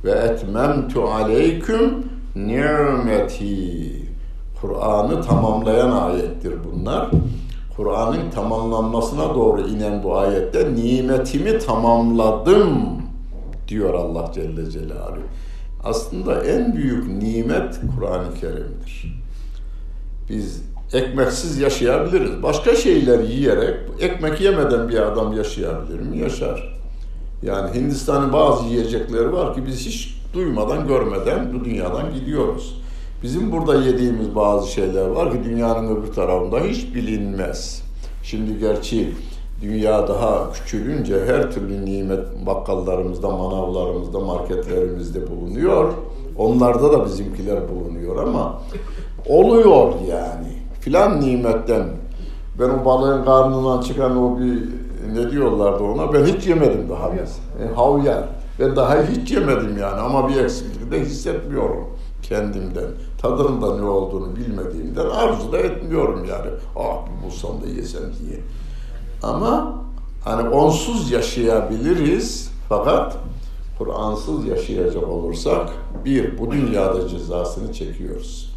Ve 0.04 0.12
etmemtu 0.12 1.04
aleyküm 1.04 2.06
nimeti. 2.36 3.92
Kur'an'ı 4.62 5.22
tamamlayan 5.22 5.92
ayettir 5.92 6.54
bunlar. 6.64 7.10
Kur'an'ın 7.76 8.32
tamamlanmasına 8.32 9.36
doğru 9.36 9.62
inen 9.62 10.04
bu 10.04 10.18
ayette 10.18 10.76
nimetimi 10.76 11.60
tamamladım 11.60 13.02
diyor 13.68 13.94
Allah 13.94 14.32
Celle 14.34 14.72
Celaluhu. 14.72 15.24
Aslında 15.84 16.44
en 16.44 16.76
büyük 16.76 17.08
nimet 17.08 17.80
Kur'an-ı 17.96 18.34
Kerim'dir. 18.42 19.24
Biz 20.30 20.64
ekmeksiz 20.94 21.60
yaşayabiliriz. 21.60 22.44
Başka 22.44 22.76
şeyler 22.76 23.20
yiyerek, 23.20 23.76
ekmek 24.00 24.42
yemeden 24.42 24.90
bir 24.90 24.98
adam 24.98 25.34
yaşayabilir 25.34 26.00
mi? 26.00 26.18
Yaşar. 26.18 26.80
Yani 27.44 27.74
Hindistan'ın 27.74 28.34
bazı 28.34 28.66
yiyecekleri 28.66 29.34
var 29.34 29.56
ki 29.56 29.66
biz 29.68 29.86
hiç 29.86 30.16
duymadan, 30.34 30.88
görmeden 30.88 31.54
bu 31.54 31.66
dünyadan 31.66 32.14
gidiyoruz. 32.14 32.82
Bizim 33.24 33.52
burada 33.52 33.76
yediğimiz 33.76 34.36
bazı 34.36 34.72
şeyler 34.72 35.06
var 35.06 35.32
ki 35.32 35.38
dünyanın 35.44 35.96
öbür 35.96 36.14
tarafında 36.14 36.60
hiç 36.60 36.96
bilinmez. 36.96 37.84
Şimdi 38.24 38.60
gerçi 38.60 39.14
dünya 39.62 40.08
daha 40.08 40.52
küçülünce 40.52 41.26
her 41.26 41.52
türlü 41.52 41.86
nimet 41.86 42.46
bakkallarımızda, 42.46 43.30
manavlarımızda, 43.30 44.20
marketlerimizde 44.20 45.28
bulunuyor. 45.32 45.94
Onlarda 46.38 46.94
da 46.94 47.06
bizimkiler 47.06 47.60
bulunuyor 47.70 48.24
ama 48.24 48.62
oluyor 49.28 49.94
yani. 50.10 50.59
Filan 50.90 51.22
nimetten 51.22 51.88
ben 52.60 52.70
o 52.70 52.86
balığın 52.86 53.26
karnından 53.26 53.82
çıkan 53.82 54.18
o 54.18 54.40
bir 54.40 54.64
ne 55.14 55.32
diyorlardı 55.32 55.84
ona 55.84 56.14
ben 56.14 56.26
hiç 56.26 56.48
yemedim 56.48 56.90
daha 56.90 57.14
biz. 57.14 57.40
E, 57.62 57.76
havyar. 57.76 58.24
Ben 58.60 58.76
daha 58.76 59.04
hiç 59.04 59.32
yemedim 59.32 59.78
yani 59.78 60.02
ama 60.02 60.30
bir 60.30 60.36
eksiklik 60.36 60.92
de 60.92 61.00
hissetmiyorum 61.00 61.88
kendimden. 62.22 62.88
Tadının 63.22 63.62
da 63.62 63.76
ne 63.76 63.86
olduğunu 63.86 64.36
bilmediğimden 64.36 65.06
arzu 65.06 65.52
da 65.52 65.58
etmiyorum 65.58 66.26
yani. 66.26 66.50
Ah 66.76 67.06
bir 67.06 67.26
bulsam 67.26 67.52
da 67.62 67.68
yesem 67.68 68.02
diye. 68.02 68.40
Ama 69.24 69.76
hani 70.24 70.50
onsuz 70.50 71.12
yaşayabiliriz 71.12 72.52
fakat 72.70 73.18
Kur'ansız 73.78 74.46
yaşayacak 74.46 75.08
olursak 75.08 75.70
bir, 76.06 76.38
bu 76.38 76.52
dünyada 76.52 77.08
cezasını 77.08 77.74
çekiyoruz. 77.74 78.49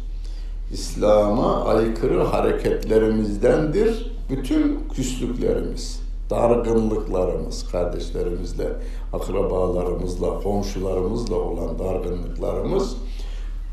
İslam'a 0.73 1.65
aykırı 1.65 2.23
hareketlerimizdendir 2.23 4.11
bütün 4.29 4.79
küslüklerimiz, 4.95 6.01
dargınlıklarımız, 6.29 7.71
kardeşlerimizle, 7.71 8.69
akrabalarımızla, 9.13 10.39
komşularımızla 10.39 11.35
olan 11.35 11.79
dargınlıklarımız. 11.79 12.95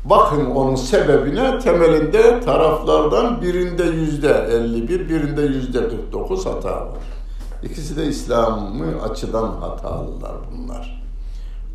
Bakın 0.05 0.45
onun 0.45 0.75
sebebine 0.75 1.59
temelinde 1.59 2.39
taraflardan 2.39 3.41
birinde 3.41 3.83
yüzde 3.83 4.47
51, 4.51 5.09
birinde 5.09 5.41
yüzde 5.41 5.89
49 5.89 6.45
hata 6.45 6.71
var. 6.71 7.03
İkisi 7.63 7.97
de 7.97 8.05
İslam'ı 8.05 9.01
açıdan 9.03 9.47
hatalılar 9.47 10.35
bunlar. 10.51 11.01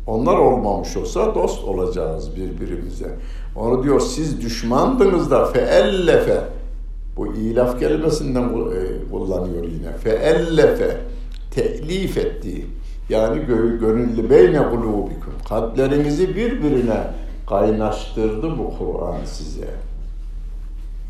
Onlar 0.07 0.37
olmamış 0.37 0.97
olsa 0.97 1.35
dost 1.35 1.63
olacağız 1.63 2.35
birbirimize. 2.35 3.19
Onu 3.57 3.83
diyor 3.83 3.99
siz 3.99 4.41
düşmandınız 4.41 5.31
da 5.31 5.45
feellefe 5.45 6.41
bu 7.17 7.33
ilaf 7.33 7.79
kelimesinden 7.79 8.43
e, 8.43 9.09
kullanıyor 9.11 9.63
yine. 9.63 9.97
Feellefe 10.03 10.97
telif 11.51 12.17
etti. 12.17 12.65
Yani 13.09 13.45
gönüllü 13.79 14.29
beyne 14.29 14.69
kulubikum. 14.69 15.33
Kalplerinizi 15.49 16.35
birbirine 16.35 17.03
kaynaştırdı 17.49 18.57
bu 18.57 18.73
Kur'an 18.77 19.25
size. 19.25 19.69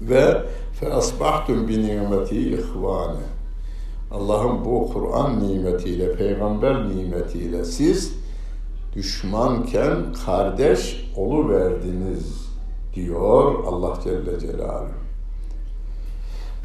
Ve 0.01 0.41
fe 0.79 0.93
asbahtum 0.93 1.67
bi 1.67 1.87
nimeti 1.87 2.53
ihvane. 2.53 3.19
Allah'ın 4.11 4.65
bu 4.65 4.89
Kur'an 4.93 5.47
nimetiyle, 5.47 6.13
peygamber 6.13 6.89
nimetiyle 6.89 7.65
siz 7.65 8.13
düşmanken 8.97 10.13
kardeş 10.25 11.11
oluverdiniz 11.15 12.47
diyor 12.93 13.63
Allah 13.65 13.99
Celle 14.03 14.39
Celaluhu. 14.39 14.91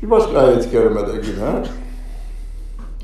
Bir 0.03 0.11
başka 0.11 0.39
ayet-i 0.39 0.71
kerimede 0.71 1.13
yine 1.13 1.65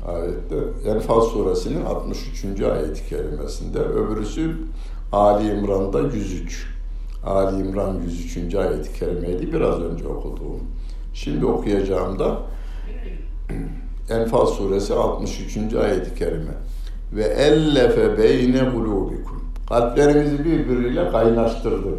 ayette 0.07 0.55
Enfal 0.89 1.21
suresinin 1.21 1.85
63. 1.85 2.61
ayet-i 2.61 3.09
kerimesinde 3.09 3.79
öbürüsü 3.79 4.55
Ali 5.11 5.51
İmran'da 5.51 5.99
103. 5.99 6.67
Ali 7.25 7.61
İmran 7.61 8.01
103. 8.05 8.55
ayet-i 8.55 8.99
kerimeydi 8.99 9.53
biraz 9.53 9.79
önce 9.79 10.07
okuduğum. 10.07 10.61
Şimdi 11.13 11.45
okuyacağım 11.45 12.19
da 12.19 12.41
Enfal 14.09 14.45
suresi 14.45 14.93
63. 14.93 15.73
ayet-i 15.73 16.15
kerime. 16.15 16.53
Ve 17.13 17.23
ellefe 17.23 18.17
beyne 18.17 18.71
kulubikum. 18.71 19.41
Kalplerimizi 19.69 20.45
birbiriyle 20.45 21.11
kaynaştırdı. 21.11 21.89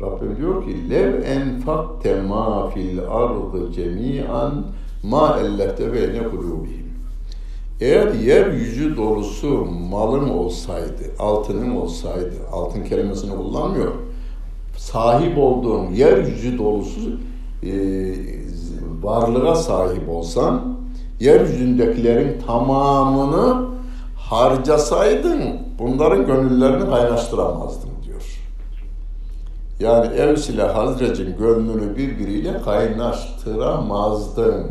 Rabbim 0.00 0.36
diyor 0.36 0.64
ki 0.64 0.90
lev 0.90 1.22
enfakte 1.22 2.22
ma 2.22 2.70
fil 2.70 2.98
ardı 3.08 3.72
cemi'an 3.72 4.64
ma 5.02 5.38
ellefte 5.40 5.92
beyne 5.92 6.28
kulubihim. 6.28 6.90
Eğer 7.80 8.14
yeryüzü 8.14 8.96
dolusu 8.96 9.66
malın 9.90 10.28
olsaydı, 10.28 11.02
altının 11.18 11.76
olsaydı, 11.76 12.34
altın 12.52 12.84
kelimesini 12.84 13.36
kullanmıyor, 13.36 13.92
sahip 14.76 15.38
olduğun 15.38 15.90
yeryüzü 15.90 16.58
dolusu 16.58 17.10
e, 17.62 17.72
varlığa 19.02 19.54
sahip 19.54 20.08
olsan, 20.08 20.79
yeryüzündekilerin 21.20 22.40
tamamını 22.46 23.66
harcasaydın, 24.16 25.42
bunların 25.78 26.26
gönüllerini 26.26 26.90
kaynaştıramazdın 26.90 27.90
diyor. 28.04 28.40
Yani 29.80 30.14
Evs 30.14 30.48
ile 30.48 30.62
Hazrec'in 30.62 31.36
gönlünü 31.36 31.96
birbiriyle 31.96 32.62
kaynaştıramazdın. 32.62 34.66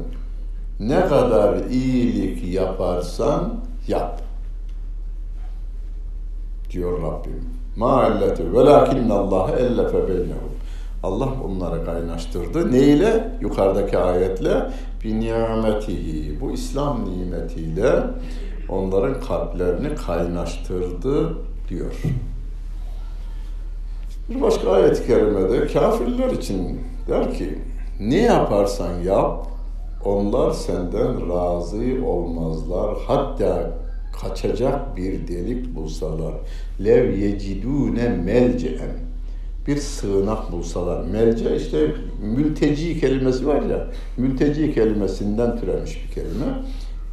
Ne 0.79 1.07
kadar 1.07 1.55
iyilik 1.69 2.53
yaparsan 2.53 3.53
yap. 3.87 4.21
Diyor 6.71 7.01
Rabbim. 7.01 7.49
Ma 7.77 8.05
elleti 8.05 8.53
velakinne 8.53 9.13
Allah 9.13 9.51
ellefe 9.59 10.07
beynehum. 10.07 10.49
Allah 11.03 11.29
onları 11.45 11.85
kaynaştırdı. 11.85 12.71
Neyle? 12.71 13.37
Yukarıdaki 13.41 13.97
ayetle 13.97 14.69
bi 15.03 15.19
nimetihi. 15.19 16.41
Bu 16.41 16.51
İslam 16.51 17.05
nimetiyle 17.05 18.03
onların 18.69 19.21
kalplerini 19.21 19.95
kaynaştırdı 19.95 21.37
diyor. 21.69 21.93
Bir 24.29 24.41
başka 24.41 24.71
ayet-i 24.71 25.07
kerimede 25.07 25.67
kafirler 25.67 26.29
için 26.29 26.79
der 27.07 27.33
ki 27.33 27.59
ne 27.99 28.21
yaparsan 28.21 28.99
yap 28.99 29.47
onlar 30.05 30.51
senden 30.51 31.29
razı 31.29 32.05
olmazlar. 32.05 32.97
Hatta 33.07 33.71
kaçacak 34.21 34.97
bir 34.97 35.27
delik 35.27 35.75
bulsalar. 35.75 36.33
Lev 36.83 37.17
yecidune 37.17 38.09
melceen 38.09 39.08
bir 39.67 39.77
sığınak 39.77 40.51
bulsalar. 40.51 41.03
Melce 41.03 41.55
işte 41.55 41.91
mülteci 42.21 42.99
kelimesi 42.99 43.47
var 43.47 43.61
ya, 43.61 43.87
mülteci 44.17 44.73
kelimesinden 44.73 45.59
türemiş 45.59 46.05
bir 46.05 46.13
kelime. 46.13 46.45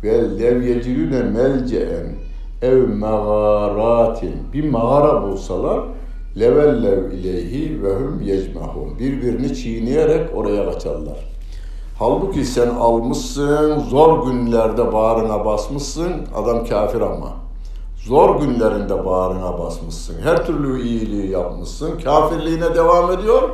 Ve 0.03 0.39
lev 0.41 0.63
yecidune 0.63 1.23
melceen 1.23 2.07
ev 2.63 2.89
mağaratin 2.89 4.35
bir 4.53 4.71
mağara 4.71 5.23
bulsalar 5.23 5.81
levellev 6.41 7.13
ileyhi 7.13 7.83
ve 7.83 7.95
hum 7.95 8.23
yecmahun. 8.23 8.99
Birbirini 8.99 9.55
çiğneyerek 9.55 10.37
oraya 10.37 10.73
kaçarlar. 10.73 11.37
Halbuki 11.99 12.45
sen 12.45 12.69
almışsın, 12.69 13.79
zor 13.79 14.27
günlerde 14.27 14.93
bağrına 14.93 15.45
basmışsın, 15.45 16.13
adam 16.35 16.65
kafir 16.65 17.01
ama. 17.01 17.46
Zor 18.07 18.41
günlerinde 18.41 19.05
bağrına 19.05 19.59
basmışsın, 19.59 20.23
her 20.23 20.47
türlü 20.47 20.83
iyiliği 20.83 21.31
yapmışsın, 21.31 21.99
kafirliğine 21.99 22.75
devam 22.75 23.13
ediyor. 23.13 23.49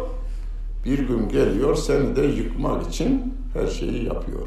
Bir 0.84 0.98
gün 0.98 1.28
geliyor 1.28 1.74
seni 1.74 2.16
de 2.16 2.22
yıkmak 2.22 2.88
için 2.88 3.34
her 3.54 3.66
şeyi 3.66 4.04
yapıyor. 4.04 4.46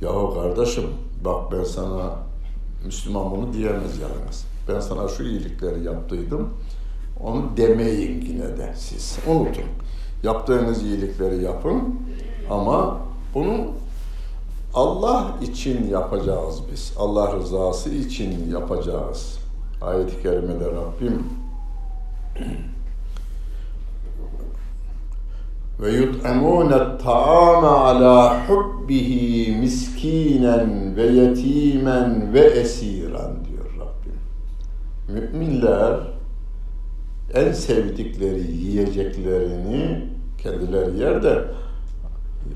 Yahu 0.00 0.34
kardeşim 0.34 0.84
bak 1.24 1.52
ben 1.52 1.64
sana 1.64 2.16
Müslüman 2.84 3.30
bunu 3.30 3.52
diyemez 3.52 3.98
yalnız. 3.98 4.46
Ben 4.68 4.80
sana 4.80 5.08
şu 5.08 5.22
iyilikleri 5.22 5.84
yaptıydım. 5.84 6.48
Onu 7.22 7.42
demeyin 7.56 8.20
yine 8.20 8.56
de 8.56 8.74
siz. 8.76 9.18
Unutun. 9.26 9.64
Yaptığınız 10.22 10.82
iyilikleri 10.82 11.42
yapın 11.42 12.00
ama 12.50 12.98
bunu 13.34 13.66
Allah 14.74 15.36
için 15.42 15.88
yapacağız 15.88 16.62
biz. 16.72 16.92
Allah 16.98 17.36
rızası 17.36 17.90
için 17.90 18.50
yapacağız. 18.50 19.38
Ayet-i 19.82 20.22
kerimede 20.22 20.64
Rabbim 20.64 21.22
ve 25.80 25.92
yut'amûne 25.92 26.98
ta'ame 27.04 27.66
ala 27.66 28.48
hubbihi 28.48 29.56
miskinen 29.56 30.96
ve 30.96 31.06
yetimen 31.06 32.34
ve 32.34 32.40
esiran 32.40 33.32
diyor 33.44 33.70
Rabbim. 33.78 34.18
müminler 35.08 36.00
en 37.34 37.52
sevdikleri 37.52 38.52
yiyeceklerini 38.52 40.08
kendileri 40.38 40.98
yer 40.98 41.22
de 41.22 41.44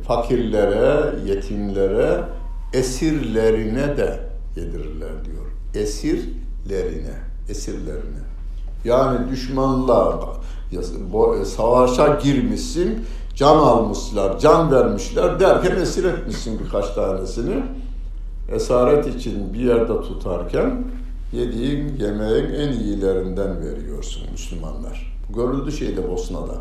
fakirlere, 0.07 1.15
yetimlere, 1.27 2.25
esirlerine 2.73 3.97
de 3.97 4.21
yedirirler 4.57 5.25
diyor. 5.25 5.45
Esirlerine, 5.75 7.15
esirlerine. 7.49 8.29
Yani 8.85 9.31
düşmanla 9.31 10.29
savaşa 11.45 12.15
girmişsin, 12.15 13.05
can 13.35 13.57
almışlar, 13.57 14.39
can 14.39 14.71
vermişler 14.73 15.41
derken 15.41 15.77
esir 15.77 16.05
etmişsin 16.05 16.61
birkaç 16.65 16.91
tanesini. 16.95 17.63
Esaret 18.53 19.07
için 19.07 19.55
bir 19.55 19.59
yerde 19.59 20.01
tutarken 20.01 20.85
yediğin 21.33 21.97
yemeğin 21.97 22.55
en 22.55 22.73
iyilerinden 22.73 23.61
veriyorsun 23.61 24.23
Müslümanlar. 24.33 25.19
Görüldü 25.35 25.73
şeyde 25.73 26.11
Bosna'da. 26.11 26.55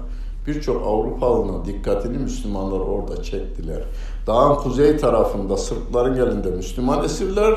Birçok 0.48 0.88
Avrupalının 0.88 1.66
dikkatini 1.66 2.18
Müslümanlar 2.18 2.80
orada 2.80 3.24
çektiler. 3.24 3.84
Dağın 4.28 4.56
kuzey 4.56 4.98
tarafında 4.98 5.58
Sırpların 5.58 6.16
elinde 6.16 6.52
Müslüman 6.52 7.04
esirler, 7.04 7.54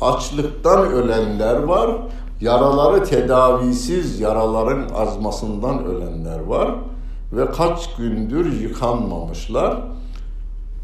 açlıktan 0.00 0.86
ölenler 0.86 1.62
var, 1.62 1.90
yaraları 2.40 3.04
tedavisiz 3.04 4.20
yaraların 4.20 4.88
azmasından 4.94 5.84
ölenler 5.84 6.40
var 6.40 6.74
ve 7.32 7.46
kaç 7.50 7.96
gündür 7.96 8.60
yıkanmamışlar. 8.60 9.82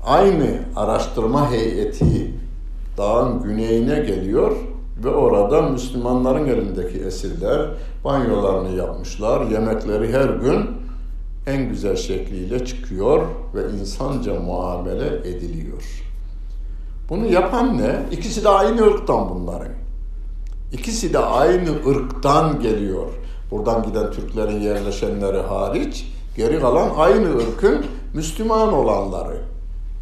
Aynı 0.06 0.60
araştırma 0.76 1.50
heyeti 1.50 2.34
dağın 2.98 3.42
güneyine 3.42 3.94
geliyor 3.94 4.56
ve 5.04 5.08
orada 5.08 5.62
Müslümanların 5.62 6.46
elindeki 6.46 6.98
esirler 6.98 7.68
banyolarını 8.04 8.76
yapmışlar. 8.76 9.40
Yemekleri 9.40 10.12
her 10.12 10.28
gün 10.28 10.81
en 11.46 11.68
güzel 11.68 11.96
şekliyle 11.96 12.64
çıkıyor 12.64 13.26
ve 13.54 13.70
insanca 13.80 14.40
muamele 14.40 15.16
ediliyor. 15.16 16.02
Bunu 17.08 17.26
yapan 17.26 17.78
ne? 17.78 18.02
İkisi 18.10 18.44
de 18.44 18.48
aynı 18.48 18.86
ırktan 18.86 19.30
bunların. 19.30 19.72
İkisi 20.72 21.12
de 21.12 21.18
aynı 21.18 21.70
ırktan 21.88 22.60
geliyor. 22.60 23.06
Buradan 23.50 23.82
giden 23.82 24.10
Türklerin 24.10 24.60
yerleşenleri 24.60 25.40
hariç 25.40 26.06
geri 26.36 26.60
kalan 26.60 26.90
aynı 26.96 27.36
ırkın 27.36 27.86
Müslüman 28.14 28.72
olanları. 28.72 29.38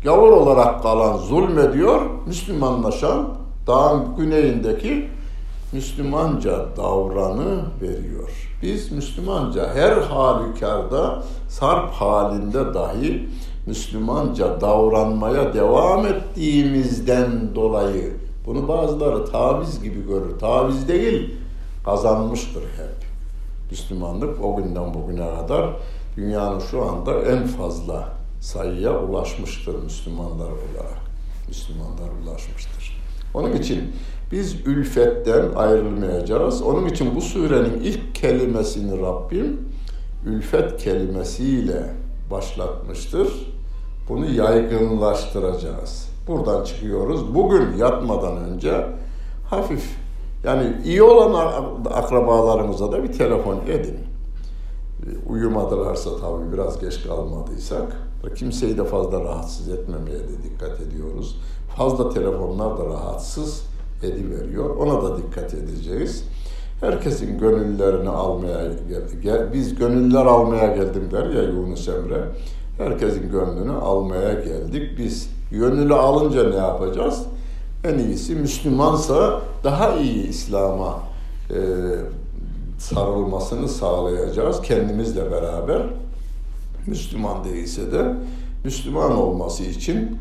Gavur 0.05 0.33
olarak 0.33 0.83
kalan 0.83 1.17
zulmediyor, 1.17 2.01
Müslümanlaşan 2.27 3.29
dağın 3.67 4.17
güneyindeki 4.17 5.09
Müslümanca 5.73 6.77
davranı 6.77 7.65
veriyor. 7.83 8.50
Biz 8.63 8.93
Müslümanca 8.93 9.75
her 9.75 9.93
halükarda 9.93 11.23
sarp 11.49 11.93
halinde 11.93 12.75
dahi 12.75 13.29
Müslümanca 13.67 14.61
davranmaya 14.61 15.55
devam 15.55 16.07
ettiğimizden 16.07 17.55
dolayı 17.55 18.17
bunu 18.47 18.69
bazıları 18.69 19.25
taviz 19.25 19.83
gibi 19.83 20.07
görür. 20.07 20.39
Taviz 20.39 20.89
değil, 20.89 21.35
kazanmıştır 21.85 22.63
hep. 22.63 23.05
Müslümanlık 23.71 24.45
o 24.45 24.57
günden 24.57 24.95
bugüne 24.95 25.37
kadar 25.37 25.71
dünyanın 26.17 26.59
şu 26.59 26.85
anda 26.85 27.23
en 27.23 27.47
fazla 27.47 28.09
sayıya 28.41 29.01
ulaşmıştır 29.03 29.83
Müslümanlar 29.83 30.47
olarak. 30.47 31.01
Müslümanlar 31.49 32.09
ulaşmıştır. 32.25 33.01
Onun 33.35 33.53
için 33.53 33.93
biz 34.33 34.67
ülfetten 34.67 35.53
ayrılmayacağız. 35.57 36.63
Onun 36.63 36.87
için 36.87 37.15
bu 37.17 37.21
surenin 37.21 37.81
ilk 37.81 38.15
kelimesini 38.15 39.01
Rabbim 39.01 39.61
ülfet 40.27 40.77
kelimesiyle 40.77 41.95
başlatmıştır. 42.31 43.29
Bunu 44.09 44.31
yaygınlaştıracağız. 44.31 46.09
Buradan 46.29 46.65
çıkıyoruz. 46.65 47.35
Bugün 47.35 47.77
yatmadan 47.77 48.37
önce 48.37 48.87
hafif 49.51 49.97
yani 50.45 50.77
iyi 50.85 51.03
olan 51.03 51.55
akrabalarımıza 51.91 52.93
da 52.93 53.03
bir 53.03 53.13
telefon 53.13 53.57
edin. 53.69 53.99
Uyumadılarsa 55.29 56.11
tabii 56.21 56.53
biraz 56.53 56.81
geç 56.81 57.03
kalmadıysak 57.03 57.97
kimseyi 58.37 58.79
de 58.79 58.85
fazla 58.85 59.25
rahatsız 59.25 59.69
etmemeye 59.69 60.19
de 60.19 60.43
dikkat 60.43 60.81
ediyoruz. 60.81 61.39
Fazla 61.77 62.11
telefonlar 62.11 62.79
da 62.79 62.85
rahatsız 62.85 63.70
ediveriyor. 64.03 64.77
Ona 64.77 65.03
da 65.03 65.19
dikkat 65.19 65.55
edeceğiz. 65.55 66.25
Herkesin 66.81 67.39
gönüllerini 67.39 68.09
almaya 68.09 68.73
gel, 69.23 69.53
biz 69.53 69.75
gönüller 69.75 70.27
almaya 70.27 70.67
geldim 70.67 71.09
der 71.13 71.31
ya 71.31 71.43
Yunus 71.43 71.89
Emre. 71.89 72.25
Herkesin 72.79 73.31
gönlünü 73.31 73.73
almaya 73.73 74.33
geldik. 74.33 74.99
Biz 74.99 75.29
gönlü 75.51 75.95
alınca 75.95 76.51
ne 76.51 76.57
yapacağız? 76.57 77.23
En 77.85 77.99
iyisi 77.99 78.35
Müslümansa 78.35 79.41
daha 79.65 79.97
iyi 79.97 80.29
İslam'a 80.29 80.99
e, 81.51 81.59
sarılmasını 82.79 83.69
sağlayacağız 83.69 84.63
kendimizle 84.63 85.31
beraber. 85.31 85.83
Müslüman 86.87 87.45
değilse 87.45 87.93
de 87.93 88.15
Müslüman 88.65 89.13
olması 89.13 89.63
için 89.65 90.19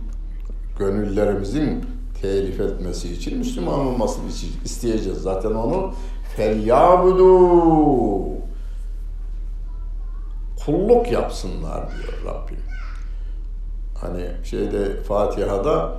gönüllerimizin 0.80 1.84
telif 2.22 2.60
etmesi 2.60 3.14
için 3.14 3.38
Müslüman 3.38 3.80
olmasını 3.80 4.26
isteyeceğiz. 4.66 5.18
Zaten 5.18 5.52
onu 5.52 5.94
felyabudu 6.36 7.30
kulluk 10.66 11.12
yapsınlar 11.12 11.90
diyor 11.90 12.14
Rabbim. 12.26 12.60
Hani 14.02 14.26
şeyde 14.44 15.04
Fatiha'da 15.04 15.96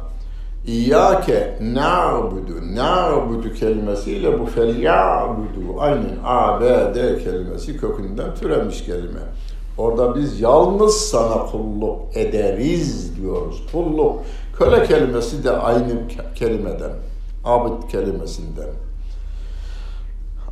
İyyâke 0.67 1.59
na'budu 1.61 2.75
na'budu 2.75 3.55
kelimesiyle 3.55 4.41
bu 4.41 4.47
felyabudu 4.47 5.81
aynen 5.81 6.19
A, 6.25 6.61
B, 6.61 6.65
D 6.95 7.25
kelimesi 7.25 7.77
kökünden 7.77 8.35
türemiş 8.35 8.85
kelime. 8.85 9.21
Orada 9.79 10.15
biz 10.15 10.41
yalnız 10.41 10.95
sana 10.95 11.47
kulluk 11.47 12.17
ederiz 12.17 13.17
diyoruz. 13.17 13.63
Kulluk. 13.73 14.19
Köle 14.61 14.87
kelimesi 14.87 15.45
de 15.45 15.51
aynı 15.51 16.09
kelimeden. 16.35 16.91
Abid 17.45 17.91
kelimesinden. 17.91 18.69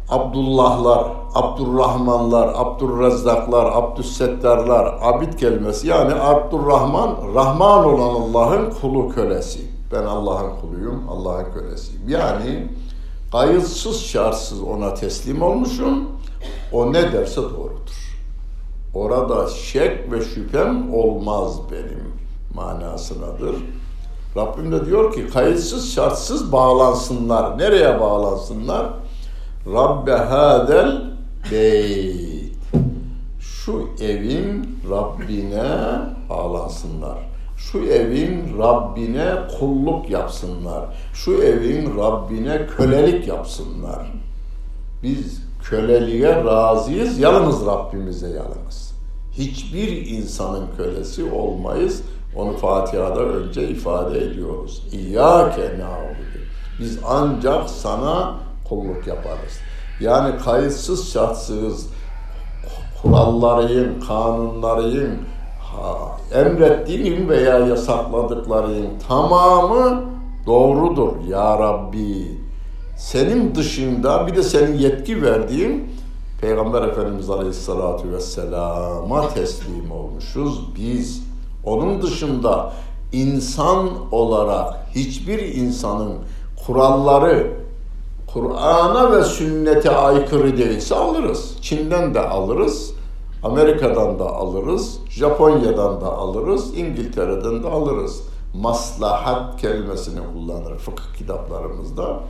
Abdullahlar, 0.08 1.06
Abdurrahmanlar, 1.34 2.52
Abdurrezzaklar, 2.54 3.66
Abdüssettarlar, 3.66 4.98
abid 5.00 5.32
kelimesi 5.32 5.88
yani 5.88 6.14
Abdurrahman, 6.14 7.16
Rahman 7.34 7.84
olan 7.84 8.20
Allah'ın 8.20 8.70
kulu 8.70 9.08
kölesi. 9.08 9.60
Ben 9.92 10.02
Allah'ın 10.02 10.60
kuluyum, 10.60 11.04
Allah'ın 11.10 11.52
kölesiyim. 11.52 12.08
Yani 12.08 12.68
kayıtsız 13.32 14.00
şartsız 14.00 14.62
ona 14.62 14.94
teslim 14.94 15.42
olmuşum. 15.42 16.08
O 16.72 16.92
ne 16.92 17.12
derse 17.12 17.42
doğrudur. 17.42 18.18
Orada 18.94 19.48
şek 19.48 20.12
ve 20.12 20.20
şüphem 20.20 20.94
olmaz 20.94 21.58
benim 21.70 22.12
manasınadır. 22.54 23.56
Rabbim 24.36 24.72
de 24.72 24.86
diyor 24.86 25.14
ki 25.14 25.26
kayıtsız 25.32 25.92
şartsız 25.92 26.52
bağlansınlar. 26.52 27.58
Nereye 27.58 28.00
bağlansınlar? 28.00 28.86
Rabbe 29.66 30.12
hadel 30.12 31.02
beyt. 31.52 32.54
Şu 33.40 33.88
evin 34.00 34.78
Rabbine 34.90 35.64
bağlansınlar. 36.30 37.18
Şu 37.56 37.78
evin 37.78 38.58
Rabbine 38.58 39.34
kulluk 39.58 40.10
yapsınlar. 40.10 40.84
Şu 41.14 41.42
evin 41.42 41.98
Rabbine 41.98 42.66
kölelik 42.76 43.28
yapsınlar. 43.28 44.12
Biz 45.02 45.42
köleliğe 45.62 46.44
razıyız, 46.44 47.18
yalnız 47.18 47.66
Rabbimize 47.66 48.28
yalnız. 48.28 48.94
Hiçbir 49.32 50.06
insanın 50.06 50.66
kölesi 50.76 51.24
olmayız. 51.30 52.02
Onu 52.38 52.56
Fatiha'da 52.56 53.20
önce 53.20 53.68
ifade 53.68 54.18
ediyoruz. 54.18 54.82
İyyâke 54.92 55.62
nâbudu. 55.62 56.38
Biz 56.80 56.98
ancak 57.06 57.70
sana 57.70 58.34
kulluk 58.68 59.06
yaparız. 59.06 59.60
Yani 60.00 60.38
kayıtsız 60.38 61.12
şartsız 61.12 61.88
kuralların, 63.02 64.00
kanunların, 64.08 65.16
emrettiğin 66.34 67.28
veya 67.28 67.58
yasakladıkların 67.58 68.88
tamamı 69.08 70.04
doğrudur 70.46 71.12
ya 71.28 71.58
Rabbi. 71.58 72.40
Senin 72.96 73.54
dışında 73.54 74.26
bir 74.26 74.36
de 74.36 74.42
senin 74.42 74.78
yetki 74.78 75.22
verdiğin 75.22 75.90
Peygamber 76.40 76.82
Efendimiz 76.82 77.30
Aleyhisselatü 77.30 78.12
Vesselam'a 78.12 79.28
teslim 79.28 79.92
olmuşuz 79.92 80.74
biz. 80.76 81.27
Onun 81.64 82.02
dışında 82.02 82.72
insan 83.12 83.88
olarak 84.12 84.86
hiçbir 84.94 85.38
insanın 85.38 86.14
kuralları 86.66 87.58
Kur'an'a 88.32 89.12
ve 89.12 89.24
sünnete 89.24 89.90
aykırı 89.90 90.58
değilse 90.58 90.94
alırız. 90.94 91.56
Çin'den 91.62 92.14
de 92.14 92.20
alırız, 92.28 92.92
Amerika'dan 93.42 94.18
da 94.18 94.26
alırız, 94.26 94.98
Japonya'dan 95.10 96.00
da 96.00 96.12
alırız, 96.12 96.78
İngiltere'den 96.78 97.62
de 97.62 97.68
alırız. 97.68 98.22
Maslahat 98.54 99.60
kelimesini 99.60 100.20
kullanır 100.32 100.78
fıkıh 100.78 101.14
kitaplarımızda. 101.18 102.20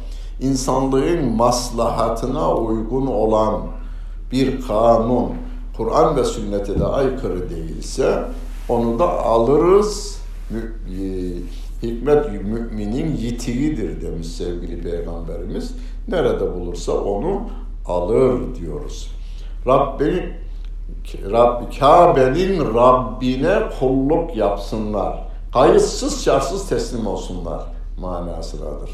İnsanlığın 0.41 1.37
maslahatına 1.37 2.55
uygun 2.55 3.07
olan 3.07 3.61
bir 4.33 4.67
kanun, 4.67 5.29
Kur'an 5.77 6.17
ve 6.17 6.25
sünnete 6.25 6.81
de 6.81 6.85
aykırı 6.85 7.51
değilse 7.51 8.25
onu 8.69 8.99
da 8.99 9.25
alırız. 9.25 10.19
E, 10.53 10.59
hikmet 11.83 12.33
müminin 12.33 13.17
yitiğidir 13.17 14.03
demiş 14.03 14.27
sevgili 14.27 14.83
Peygamberimiz. 14.83 15.75
Nerede 16.09 16.55
bulursa 16.55 16.93
onu 16.93 17.41
alır 17.87 18.55
diyoruz. 18.55 19.11
Rabbin 19.67 20.23
Rab, 21.31 21.63
Kabe'nin 21.79 22.75
Rabbine 22.75 23.59
kulluk 23.81 24.37
yapsınlar. 24.37 25.29
Kayıtsız 25.53 26.25
şartsız 26.25 26.69
teslim 26.69 27.07
olsunlar 27.07 27.63
manasındadır. 28.01 28.91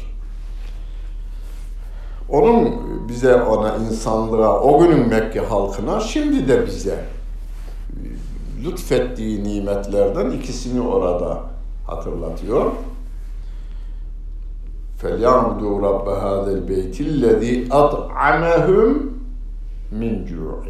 Onun 2.29 2.75
bize 3.09 3.35
ona 3.35 3.75
insanlığa, 3.75 4.59
o 4.61 4.79
günün 4.79 5.07
Mekke 5.07 5.39
halkına, 5.39 5.99
şimdi 5.99 6.47
de 6.47 6.67
bize 6.67 7.05
lütfettiği 8.64 9.44
nimetlerden 9.44 10.30
ikisini 10.30 10.80
orada 10.80 11.40
hatırlatıyor. 11.86 12.72
فَلْيَعْبُدُوا 15.02 15.74
رَبَّ 15.88 16.06
هَذَا 16.26 16.50
الْبَيْتِ 16.58 16.96
الَّذ۪ي 17.10 17.68
أَطْعَمَهُمْ 17.68 18.94
min 19.90 20.26
جُوعٍ 20.26 20.62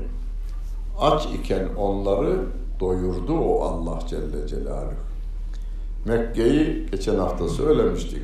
Aç 1.00 1.26
iken 1.26 1.68
onları 1.76 2.38
doyurdu 2.80 3.38
o 3.38 3.62
Allah 3.62 3.98
Celle 4.08 4.46
Celaluhu. 4.48 4.94
Mekke'yi 6.04 6.86
geçen 6.90 7.18
hafta 7.18 7.48
söylemiştik. 7.48 8.22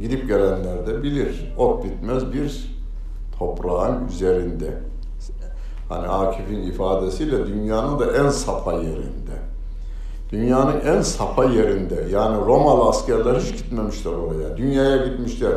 Gidip 0.00 0.28
gelenler 0.28 0.86
de 0.86 1.02
bilir. 1.02 1.52
Ot 1.58 1.84
bitmez 1.84 2.32
bir 2.32 2.76
toprağın 3.38 4.08
üzerinde. 4.08 4.78
Hani 5.89 6.07
Akif'in 6.07 6.61
ifadesiyle 6.61 7.47
dünyanın 7.47 7.99
da 7.99 8.17
en 8.17 8.29
sapa 8.29 8.73
yerinde. 8.73 9.37
Dünyanın 10.31 10.79
en 10.85 11.01
sapa 11.01 11.45
yerinde. 11.45 12.05
Yani 12.11 12.37
Romalı 12.45 12.89
askerler 12.89 13.35
hiç 13.35 13.57
gitmemişler 13.57 14.11
oraya. 14.11 14.57
Dünyaya 14.57 15.05
gitmişler. 15.05 15.51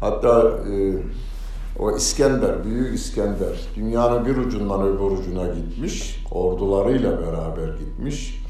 Hatta 0.00 0.42
e, 0.42 0.94
o 1.78 1.96
İskender, 1.96 2.64
Büyük 2.64 2.94
İskender 2.94 3.68
dünyanın 3.76 4.26
bir 4.26 4.36
ucundan 4.36 4.82
öbür 4.82 5.18
ucuna 5.18 5.46
gitmiş. 5.46 6.24
Ordularıyla 6.30 7.20
beraber 7.20 7.68
gitmiş. 7.78 8.42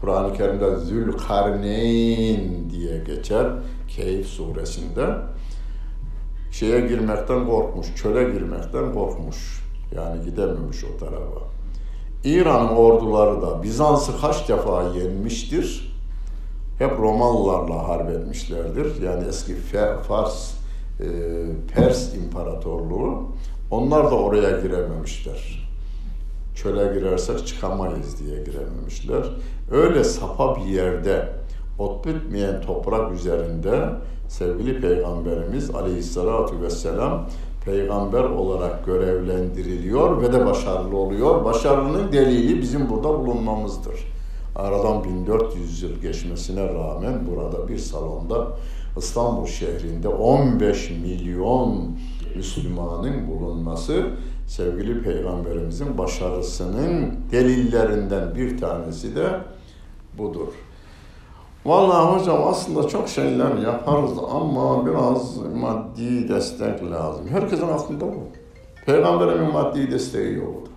Kur'an-ı 0.00 0.34
Kerim'de 0.34 0.76
Zülkarneyn 0.76 2.70
diye 2.70 2.98
geçer. 2.98 3.46
Keyif 3.88 4.26
suresinde. 4.26 5.06
Şeye 6.50 6.80
girmekten 6.80 7.46
korkmuş, 7.46 7.86
çöle 7.96 8.32
girmekten 8.32 8.94
korkmuş. 8.94 9.61
Yani 9.96 10.24
gidememiş 10.24 10.84
o 10.84 10.98
tarafa. 10.98 11.52
İran'ın 12.24 12.76
orduları 12.76 13.42
da 13.42 13.62
Bizans'ı 13.62 14.20
kaç 14.20 14.48
defa 14.48 14.82
yenmiştir? 14.82 15.92
Hep 16.78 16.98
Romalılarla 16.98 17.88
harp 17.88 18.10
etmişlerdir. 18.10 19.02
Yani 19.02 19.24
eski 19.28 19.54
Fars, 20.08 20.54
e, 21.00 21.06
Pers 21.74 22.14
İmparatorluğu. 22.14 23.28
Onlar 23.70 24.10
da 24.10 24.14
oraya 24.14 24.60
girememişler. 24.60 25.68
Çöle 26.54 26.94
girersek 26.94 27.46
çıkamayız 27.46 28.18
diye 28.18 28.44
girememişler. 28.44 29.22
Öyle 29.70 30.04
sapa 30.04 30.56
bir 30.56 30.64
yerde, 30.64 31.28
ot 31.78 32.06
bitmeyen 32.06 32.60
toprak 32.60 33.12
üzerinde 33.12 33.88
sevgili 34.28 34.80
Peygamberimiz 34.80 35.74
Aleyhisselatü 35.74 36.62
Vesselam 36.62 37.28
peygamber 37.64 38.24
olarak 38.24 38.86
görevlendiriliyor 38.86 40.22
ve 40.22 40.32
de 40.32 40.46
başarılı 40.46 40.96
oluyor. 40.96 41.44
Başarının 41.44 42.12
delili 42.12 42.62
bizim 42.62 42.90
burada 42.90 43.08
bulunmamızdır. 43.08 44.12
Aradan 44.56 45.04
1400 45.04 45.82
yıl 45.82 46.00
geçmesine 46.00 46.74
rağmen 46.74 47.26
burada 47.30 47.68
bir 47.68 47.78
salonda 47.78 48.48
İstanbul 48.96 49.46
şehrinde 49.46 50.08
15 50.08 50.90
milyon 50.90 51.96
Müslümanın 52.36 53.28
bulunması 53.28 54.06
sevgili 54.46 55.02
peygamberimizin 55.02 55.98
başarısının 55.98 57.14
delillerinden 57.30 58.34
bir 58.34 58.58
tanesi 58.58 59.16
de 59.16 59.40
budur. 60.18 60.48
Vallahi 61.66 62.20
hocam 62.20 62.48
aslında 62.48 62.88
çok 62.88 63.08
şeyler 63.08 63.56
yaparız 63.56 64.18
ama 64.30 64.86
biraz 64.86 65.36
maddi 65.54 66.28
destek 66.28 66.90
lazım. 66.90 67.28
Herkesin 67.28 67.68
aklında 67.68 68.06
bu. 68.06 68.28
Peygamberimin 68.86 69.52
maddi 69.52 69.90
desteği 69.90 70.36
yoktu. 70.36 70.70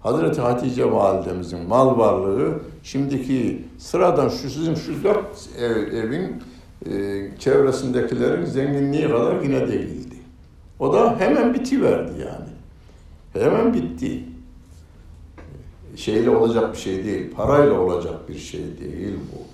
Hazreti 0.00 0.40
Hatice 0.40 0.92
validemizin 0.92 1.68
mal 1.68 1.98
varlığı 1.98 2.60
şimdiki 2.82 3.64
sıradan 3.78 4.28
şu 4.28 4.50
sizin 4.50 4.74
şu 4.74 5.04
dört 5.04 5.48
ev, 5.58 5.76
evin 5.92 6.42
e, 6.86 7.28
çevresindekilerin 7.38 8.44
zenginliği 8.44 9.08
kadar 9.08 9.40
yine 9.40 9.68
değildi. 9.68 10.14
O 10.78 10.92
da 10.92 11.16
hemen 11.18 11.54
bitiverdi 11.54 12.12
yani. 12.20 12.50
Hemen 13.44 13.74
bitti. 13.74 14.24
Şeyle 15.96 16.30
olacak 16.30 16.72
bir 16.72 16.78
şey 16.78 17.04
değil, 17.04 17.34
parayla 17.34 17.80
olacak 17.80 18.28
bir 18.28 18.38
şey 18.38 18.60
değil 18.60 19.14
bu. 19.32 19.45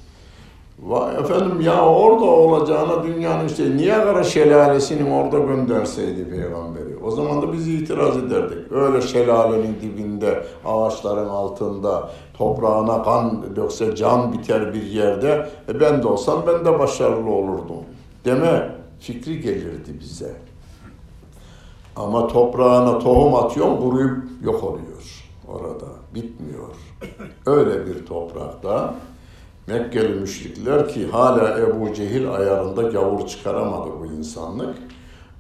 Vay 0.83 1.15
efendim 1.15 1.61
ya 1.61 1.87
orada 1.87 2.25
olacağına 2.25 3.05
dünyanın 3.05 3.47
işte 3.47 3.77
Niagara 3.77 4.25
şelalesinin 4.25 5.11
orada 5.11 5.39
gönderseydi 5.39 6.31
peygamberi. 6.31 6.97
O 7.05 7.11
zaman 7.11 7.43
da 7.43 7.53
biz 7.53 7.69
itiraz 7.69 8.17
ederdik. 8.17 8.73
Öyle 8.73 9.01
şelalenin 9.01 9.77
dibinde, 9.83 10.45
ağaçların 10.65 11.29
altında, 11.29 12.11
toprağına 12.35 13.03
kan 13.03 13.57
dökse 13.57 13.97
can 13.97 14.33
biter 14.33 14.75
bir 14.75 14.83
yerde. 14.83 15.49
E 15.69 15.81
ben 15.81 16.03
de 16.03 16.09
olsam 16.09 16.43
ben 16.47 16.65
de 16.65 16.79
başarılı 16.79 17.31
olurdum. 17.31 17.85
Deme 18.25 18.75
fikri 19.01 19.41
gelirdi 19.41 19.97
bize. 20.01 20.35
Ama 21.97 22.27
toprağına 22.27 22.99
tohum 22.99 23.35
atıyorsun 23.35 23.77
kuruyup 23.77 24.25
yok 24.45 24.65
oluyor 24.65 25.25
orada. 25.49 25.87
Bitmiyor. 26.15 26.69
Öyle 27.47 27.87
bir 27.87 28.07
toprakta 28.07 28.95
Mekkeli 29.67 30.21
müşrikler 30.21 30.89
ki 30.89 31.07
hala 31.07 31.59
Ebu 31.59 31.95
Cehil 31.95 32.33
ayarında 32.35 32.83
gavur 32.83 33.27
çıkaramadı 33.27 33.91
bu 34.01 34.07
insanlık. 34.07 34.75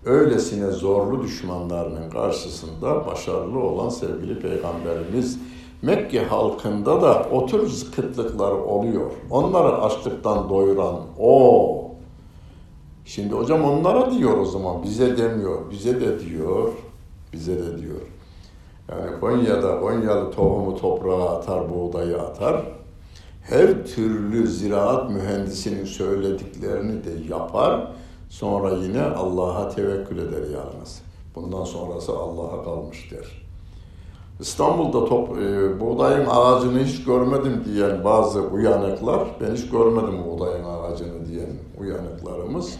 Öylesine 0.05 0.71
zorlu 0.71 1.23
düşmanlarının 1.23 2.11
karşısında 2.11 3.07
başarılı 3.07 3.59
olan 3.59 3.89
sevgili 3.89 4.41
Peygamberimiz 4.41 5.39
Mekke 5.83 6.25
halkında 6.25 7.03
da 7.03 7.27
o 7.33 7.47
tür 7.47 7.71
kıtlıklar 7.97 8.51
oluyor. 8.53 9.11
Onları 9.31 9.83
açlıktan 9.83 10.49
doyuran 10.49 11.01
o. 11.19 11.85
Şimdi 13.05 13.35
hocam 13.35 13.65
onlara 13.65 14.11
diyor 14.11 14.39
o 14.39 14.45
zaman, 14.45 14.83
bize 14.83 15.17
demiyor. 15.17 15.71
Bize 15.71 16.01
de 16.01 16.21
diyor, 16.21 16.73
bize 17.33 17.59
de 17.59 17.79
diyor. 17.79 18.01
Yani 18.91 19.21
Konya'da 19.21 19.81
Konyalı 19.81 20.31
tohumu 20.31 20.77
toprağa 20.77 21.29
atar, 21.29 21.75
buğdayı 21.75 22.19
atar 22.19 22.63
her 23.43 23.87
türlü 23.87 24.47
ziraat 24.47 25.11
mühendisinin 25.11 25.85
söylediklerini 25.85 27.05
de 27.05 27.11
yapar. 27.35 27.93
Sonra 28.29 28.71
yine 28.71 29.03
Allah'a 29.03 29.69
tevekkül 29.69 30.19
eder 30.19 30.43
yalnız. 30.43 31.03
Bundan 31.35 31.65
sonrası 31.65 32.13
Allah'a 32.13 32.65
kalmış 32.65 33.11
der. 33.11 33.43
İstanbul'da 34.41 35.05
top, 35.05 35.39
e, 35.39 35.81
buğdayın 35.81 36.27
ağacını 36.31 36.85
hiç 36.85 37.05
görmedim 37.05 37.63
diyen 37.65 38.05
bazı 38.05 38.41
uyanıklar, 38.41 39.29
ben 39.41 39.55
hiç 39.55 39.71
görmedim 39.71 40.25
buğdayın 40.27 40.65
ağacını 40.65 41.27
diyen 41.27 41.51
uyanıklarımız. 41.81 42.79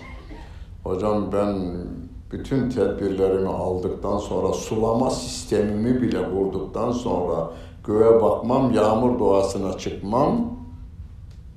Hocam 0.85 1.33
ben 1.33 1.77
bütün 2.33 2.71
tedbirlerimi 2.71 3.49
aldıktan 3.49 4.19
sonra 4.19 4.53
sulama 4.53 5.11
sistemimi 5.11 6.03
bile 6.03 6.31
kurduktan 6.31 6.93
sonra 6.93 7.51
göğe 7.85 8.23
bakmam, 8.23 8.75
yağmur 8.75 9.19
doğasına 9.19 9.79
çıkmam 9.79 10.57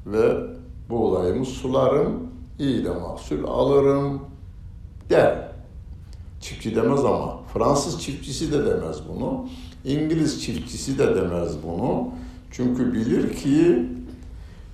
ve 0.06 0.38
buğdayımı 0.90 1.46
sularım, 1.46 2.28
iyi 2.60 2.86
de 2.86 2.90
mahsul 2.90 3.44
alırım 3.48 4.22
der. 5.10 5.52
Çiftçi 6.42 6.76
demez 6.76 7.06
ama 7.06 7.40
Fransız 7.54 8.02
çiftçisi 8.02 8.52
de 8.52 8.66
demez 8.66 8.98
bunu. 9.10 9.46
İngiliz 9.86 10.44
çiftçisi 10.44 11.00
de 11.00 11.16
demez 11.16 11.56
bunu. 11.64 12.08
Çünkü 12.52 12.94
bilir 12.94 13.36
ki 13.36 13.90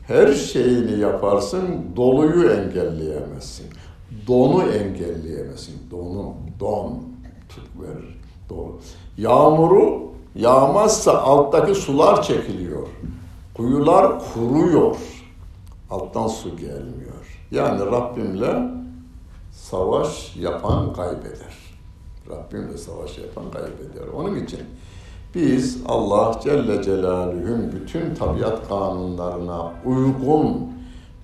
her 0.08 0.34
şeyini 0.34 1.00
yaparsın, 1.00 1.68
doluyu 1.96 2.50
engelleyemezsin. 2.50 3.66
donu 4.28 4.64
engelleyemezsin. 4.64 5.76
Donu, 5.92 6.34
don 6.60 7.00
tut 7.50 7.68
verir. 7.82 8.20
Doğru. 8.50 8.80
Yağmuru 9.18 10.11
yağmazsa 10.36 11.22
alttaki 11.22 11.76
sular 11.76 12.22
çekiliyor. 12.24 12.88
Kuyular 13.54 14.34
kuruyor. 14.34 14.98
Alttan 15.90 16.28
su 16.28 16.58
gelmiyor. 16.58 17.40
Yani 17.52 17.86
Rabbimle 17.86 18.70
savaş 19.52 20.36
yapan 20.36 20.94
kaybeder. 20.94 21.56
Rabbimle 22.30 22.78
savaş 22.78 23.18
yapan 23.18 23.52
kaybeder. 23.52 24.14
Onun 24.16 24.36
için 24.36 24.60
biz 25.36 25.82
Allah 25.88 26.40
Celle 26.44 26.84
Celaluhu'nun 26.84 27.72
bütün 27.72 28.16
tabiat 28.16 28.68
kanunlarına 28.70 29.72
uygun 29.86 30.72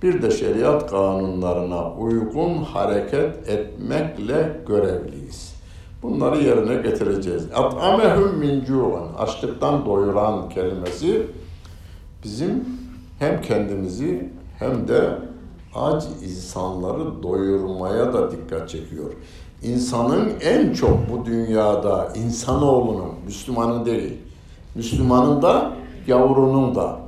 bir 0.04 0.22
de 0.22 0.32
şeriat 0.32 0.92
kanunlarına 0.92 1.94
uygun 1.94 2.64
hareket 2.64 3.50
etmekle 3.50 4.62
görevliyiz. 4.68 5.57
Bunları 6.04 6.44
yerine 6.44 6.76
getireceğiz. 6.76 7.48
At'amehum 7.56 8.38
min 8.38 8.66
cu'an. 8.66 9.26
Açlıktan 9.26 9.86
doyuran 9.86 10.50
kelimesi 10.50 11.28
bizim 12.24 12.66
hem 13.20 13.42
kendimizi 13.42 14.30
hem 14.60 14.88
de 14.88 15.20
aç 15.76 16.04
insanları 16.24 17.24
doyurmaya 17.24 18.14
da 18.14 18.32
dikkat 18.32 18.70
çekiyor. 18.70 19.14
İnsanın 19.64 20.32
en 20.42 20.74
çok 20.74 20.98
bu 21.12 21.26
dünyada 21.26 22.14
insanoğlunun, 22.16 23.12
Müslümanın 23.26 23.86
değil, 23.86 24.18
Müslümanın 24.76 25.42
da 25.42 25.72
yavrunun 26.08 26.76
da 26.76 27.00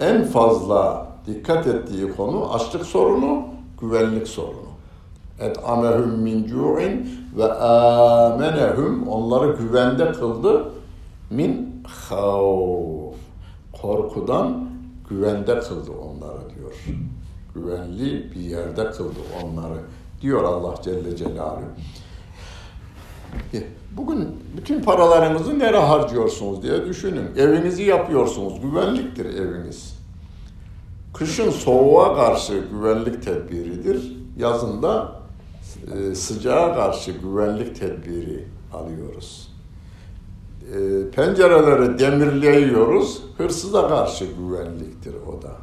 en 0.00 0.24
fazla 0.24 1.06
dikkat 1.26 1.66
ettiği 1.66 2.16
konu 2.16 2.54
açlık 2.54 2.86
sorunu, 2.86 3.42
güvenlik 3.80 4.28
sorunu. 4.28 4.65
Et 5.40 5.56
amehum 5.66 6.20
min 6.20 6.46
cu'in 6.46 7.10
ve 7.36 7.52
amenehum 7.52 9.08
onları 9.08 9.56
güvende 9.56 10.12
kıldı 10.12 10.72
min 11.30 11.82
havf. 11.86 13.14
Korkudan 13.82 14.68
güvende 15.08 15.60
kıldı 15.60 15.90
onları 15.90 16.54
diyor. 16.56 16.74
Güvenli 17.54 18.30
bir 18.34 18.40
yerde 18.40 18.90
kıldı 18.90 19.18
onları 19.44 19.78
diyor 20.20 20.44
Allah 20.44 20.74
Celle 20.82 21.16
Celaluhu. 21.16 21.64
Bugün 23.96 24.28
bütün 24.56 24.82
paralarınızı 24.82 25.58
nereye 25.58 25.82
harcıyorsunuz 25.82 26.62
diye 26.62 26.84
düşünün. 26.84 27.36
Evinizi 27.36 27.82
yapıyorsunuz. 27.82 28.60
Güvenliktir 28.60 29.24
eviniz. 29.24 29.98
Kışın 31.14 31.50
soğuğa 31.50 32.16
karşı 32.16 32.62
güvenlik 32.72 33.22
tedbiridir. 33.22 34.16
Yazında 34.38 35.15
e, 35.94 36.14
sıcağa 36.14 36.74
karşı 36.74 37.10
güvenlik 37.10 37.80
tedbiri 37.80 38.44
alıyoruz. 38.72 39.48
E, 40.72 41.10
pencereleri 41.10 41.98
demirleyiyoruz. 41.98 43.22
Hırsıza 43.38 43.88
karşı 43.88 44.24
güvenliktir 44.24 45.14
o 45.28 45.42
da. 45.42 45.56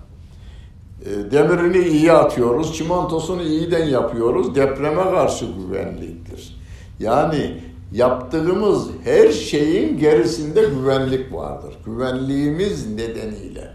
E, 1.06 1.32
demirini 1.32 1.88
iyi 1.88 2.12
atıyoruz, 2.12 2.78
çimantosunu 2.78 3.44
iyiden 3.44 3.86
yapıyoruz. 3.86 4.56
Depreme 4.56 5.04
karşı 5.04 5.46
güvenliktir. 5.46 6.58
Yani 7.00 7.64
yaptığımız 7.92 8.88
her 9.04 9.32
şeyin 9.32 9.98
gerisinde 9.98 10.62
güvenlik 10.62 11.34
vardır. 11.34 11.74
Güvenliğimiz 11.86 12.88
nedeniyle. 12.88 13.74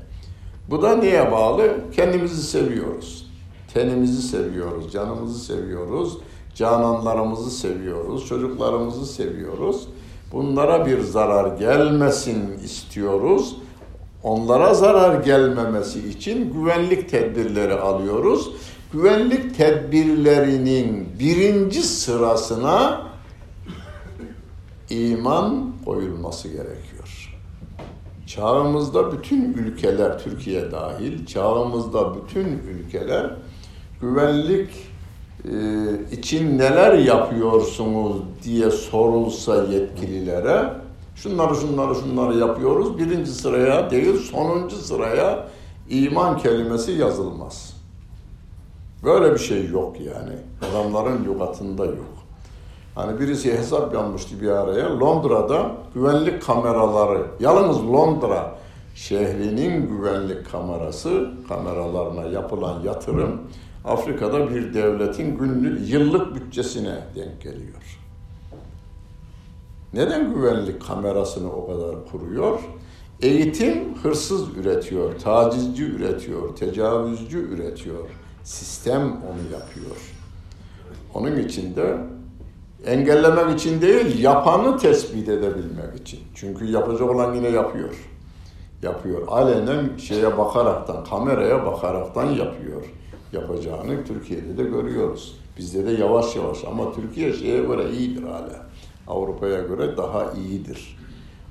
Bu 0.71 0.83
da 0.83 0.97
neye 0.97 1.33
bağlı? 1.33 1.77
Kendimizi 1.93 2.43
seviyoruz. 2.43 3.29
Tenimizi 3.75 4.23
seviyoruz, 4.23 4.93
canımızı 4.93 5.45
seviyoruz, 5.45 6.19
cananlarımızı 6.59 7.51
seviyoruz, 7.51 8.27
çocuklarımızı 8.27 9.07
seviyoruz. 9.07 9.89
Bunlara 10.33 10.87
bir 10.87 11.01
zarar 11.01 11.57
gelmesin 11.59 12.59
istiyoruz. 12.65 13.57
Onlara 14.23 14.75
zarar 14.75 15.25
gelmemesi 15.25 16.09
için 16.09 16.53
güvenlik 16.53 17.09
tedbirleri 17.11 17.75
alıyoruz. 17.75 18.51
Güvenlik 18.93 19.57
tedbirlerinin 19.57 21.09
birinci 21.19 21.83
sırasına 21.83 23.03
iman 24.91 25.73
koyulması 25.85 26.49
gerekiyor. 26.49 27.39
Çağımızda 28.27 29.13
bütün 29.13 29.53
ülkeler, 29.53 30.19
Türkiye 30.19 30.73
dahil, 30.73 31.27
çağımızda 31.27 32.15
bütün 32.15 32.45
ülkeler 32.47 33.31
güvenlik 34.01 34.88
için 36.13 36.59
neler 36.59 36.95
yapıyorsunuz 36.99 38.17
diye 38.45 38.71
sorulsa 38.71 39.65
yetkililere, 39.65 40.71
şunları 41.15 41.55
şunları 41.55 41.95
şunları 41.95 42.39
yapıyoruz, 42.39 42.99
birinci 42.99 43.31
sıraya 43.31 43.91
değil 43.91 44.17
sonuncu 44.17 44.77
sıraya 44.77 45.49
iman 45.89 46.39
kelimesi 46.39 46.93
yazılmaz. 46.93 47.77
Böyle 49.05 49.35
bir 49.35 49.39
şey 49.39 49.69
yok 49.69 49.97
yani. 50.01 50.37
Adamların 50.71 51.25
lügatında 51.25 51.85
yok. 51.85 52.19
Hani 52.95 53.21
birisi 53.21 53.59
hesap 53.59 53.95
yanmıştı 53.95 54.41
bir 54.41 54.49
araya. 54.49 55.01
Londra'da 55.01 55.71
güvenlik 55.95 56.43
kameraları, 56.43 57.23
yalnız 57.41 57.87
Londra 57.87 58.55
şehrinin 58.95 59.89
güvenlik 59.89 60.51
kamerası, 60.53 61.31
kameralarına 61.49 62.25
yapılan 62.25 62.81
yatırım 62.81 63.41
Afrika'da 63.85 64.51
bir 64.51 64.75
devletin 64.75 65.39
günlük, 65.39 65.91
yıllık 65.91 66.35
bütçesine 66.35 66.95
denk 67.15 67.43
geliyor. 67.43 67.99
Neden 69.93 70.35
güvenlik 70.35 70.83
kamerasını 70.83 71.53
o 71.53 71.67
kadar 71.67 72.07
kuruyor? 72.11 72.61
Eğitim 73.23 73.95
hırsız 74.03 74.57
üretiyor, 74.57 75.19
tacizci 75.19 75.85
üretiyor, 75.85 76.57
tecavüzcü 76.57 77.39
üretiyor. 77.39 78.09
Sistem 78.45 79.03
onu 79.03 79.53
yapıyor. 79.53 79.97
Onun 81.15 81.37
için 81.37 81.77
de 81.77 81.99
engellemek 82.87 83.61
için 83.61 83.81
değil, 83.81 84.23
yapanı 84.23 84.79
tespit 84.79 85.29
edebilmek 85.29 86.01
için. 86.01 86.21
Çünkü 86.35 86.65
yapacak 86.65 87.11
olan 87.11 87.35
yine 87.35 87.49
yapıyor. 87.49 87.95
Yapıyor. 88.83 89.29
Alenen 89.29 89.97
şeye 89.97 90.39
bakaraktan, 90.39 91.05
kameraya 91.05 91.67
bakaraktan 91.67 92.25
yapıyor. 92.25 92.83
Yapacağını 93.33 94.05
Türkiye'de 94.05 94.59
de 94.59 94.63
görüyoruz. 94.63 95.41
Bizde 95.59 95.87
de 95.87 95.91
yavaş 95.91 96.37
yavaş 96.37 96.65
ama 96.65 96.93
Türkiye 96.93 97.33
şeye 97.33 97.63
göre 97.63 97.91
iyidir 97.91 98.23
hala. 98.23 98.67
Avrupa'ya 99.09 99.63
göre 99.63 99.97
daha 99.97 100.33
iyidir. 100.33 100.99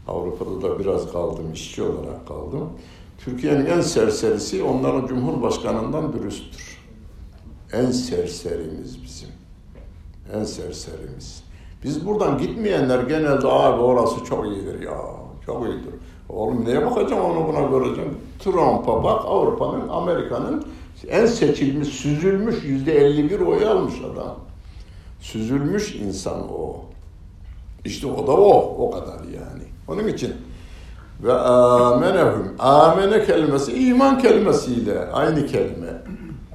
Avrupa'da 0.07 0.61
da 0.61 0.79
biraz 0.79 1.11
kaldım, 1.11 1.53
işçi 1.53 1.83
olarak 1.83 2.27
kaldım. 2.27 2.69
Türkiye'nin 3.17 3.65
en 3.65 3.81
serserisi 3.81 4.63
onların 4.63 5.07
Cumhurbaşkanı'ndan 5.07 6.13
dürüsttür. 6.13 6.77
En 7.73 7.91
serserimiz 7.91 9.03
bizim 9.03 9.29
en 10.33 10.43
serserimiz. 10.43 11.43
Biz 11.83 12.07
buradan 12.07 12.37
gitmeyenler 12.37 13.03
genelde 13.03 13.47
abi 13.47 13.81
orası 13.81 14.25
çok 14.25 14.45
iyidir 14.45 14.81
ya, 14.81 14.97
çok 15.45 15.65
iyidir. 15.65 15.93
Oğlum 16.29 16.65
neye 16.65 16.85
bakacağım 16.85 17.25
onu 17.25 17.47
buna 17.47 17.61
göreceğim. 17.61 18.17
Trump'a 18.39 19.03
bak 19.03 19.21
Avrupa'nın, 19.25 19.87
Amerika'nın 19.87 20.65
en 21.07 21.25
seçilmiş, 21.25 21.87
süzülmüş 21.87 22.63
yüzde 22.63 22.97
51 22.97 23.39
oy 23.39 23.67
almış 23.67 23.93
adam. 24.13 24.39
Süzülmüş 25.19 25.95
insan 25.95 26.53
o. 26.53 26.85
İşte 27.85 28.07
o 28.07 28.27
da 28.27 28.31
o, 28.31 28.75
o 28.87 28.91
kadar 28.91 29.19
yani. 29.23 29.63
Onun 29.87 30.07
için 30.07 30.33
ve 31.23 31.33
amenehum. 31.33 32.55
Amene 32.59 33.25
kelimesi 33.25 33.87
iman 33.87 34.19
kelimesiyle 34.19 34.99
aynı 34.99 35.47
kelime. 35.47 36.01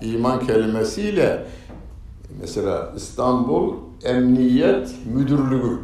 İman 0.03 0.47
kelimesiyle 0.47 1.47
Mesela 2.41 2.93
İstanbul 2.97 3.75
Emniyet 4.05 4.95
Müdürlüğü. 5.15 5.79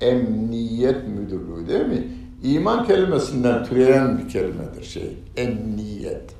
Emniyet 0.00 1.08
Müdürlüğü 1.08 1.68
değil 1.68 1.86
mi? 1.86 2.08
İman 2.42 2.86
kelimesinden 2.86 3.64
türeyen 3.64 4.18
bir 4.18 4.28
kelimedir 4.28 4.84
şey. 4.84 5.16
Emniyet. 5.36 6.30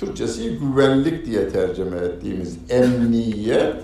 Türkçesi 0.00 0.58
güvenlik 0.58 1.26
diye 1.26 1.48
tercüme 1.48 1.96
ettiğimiz 1.96 2.58
emniyet 2.68 3.76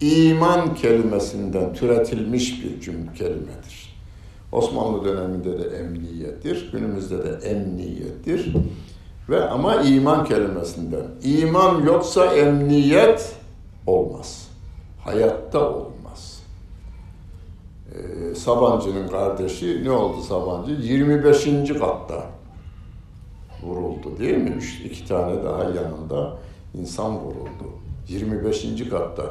iman 0.00 0.74
kelimesinden 0.74 1.74
türetilmiş 1.74 2.64
bir 2.64 2.80
cümle 2.80 3.12
kelimedir. 3.12 3.96
Osmanlı 4.52 5.04
döneminde 5.04 5.58
de 5.58 5.76
emniyettir, 5.76 6.72
günümüzde 6.72 7.24
de 7.24 7.48
emniyettir. 7.48 8.52
Ve 9.28 9.44
ama 9.44 9.74
iman 9.74 10.24
kelimesinden. 10.24 11.06
İman 11.22 11.82
yoksa 11.82 12.26
emniyet 12.26 13.32
olmaz 13.86 14.48
hayatta 15.04 15.70
olmaz. 15.70 16.42
Ee, 17.94 18.34
Sabancı'nın 18.34 19.08
kardeşi 19.08 19.84
ne 19.84 19.90
oldu 19.90 20.22
Sabancı? 20.22 20.72
25. 20.72 21.44
katta 21.78 22.39
vuruldu 23.62 24.18
değil 24.18 24.36
mi? 24.36 24.50
Üç, 24.50 24.80
iki 24.84 25.08
tane 25.08 25.44
daha 25.44 25.62
yanında 25.64 26.36
insan 26.74 27.16
vuruldu. 27.16 27.70
25. 28.08 28.88
katta. 28.90 29.22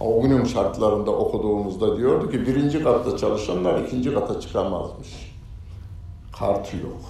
O 0.00 0.22
günün 0.22 0.44
şartlarında 0.44 1.10
okuduğumuzda 1.10 1.96
diyordu 1.96 2.30
ki 2.30 2.46
birinci 2.46 2.82
katta 2.82 3.16
çalışanlar 3.16 3.84
ikinci 3.84 4.14
kata 4.14 4.40
çıkamazmış. 4.40 5.32
Kartı 6.38 6.76
yok. 6.76 7.00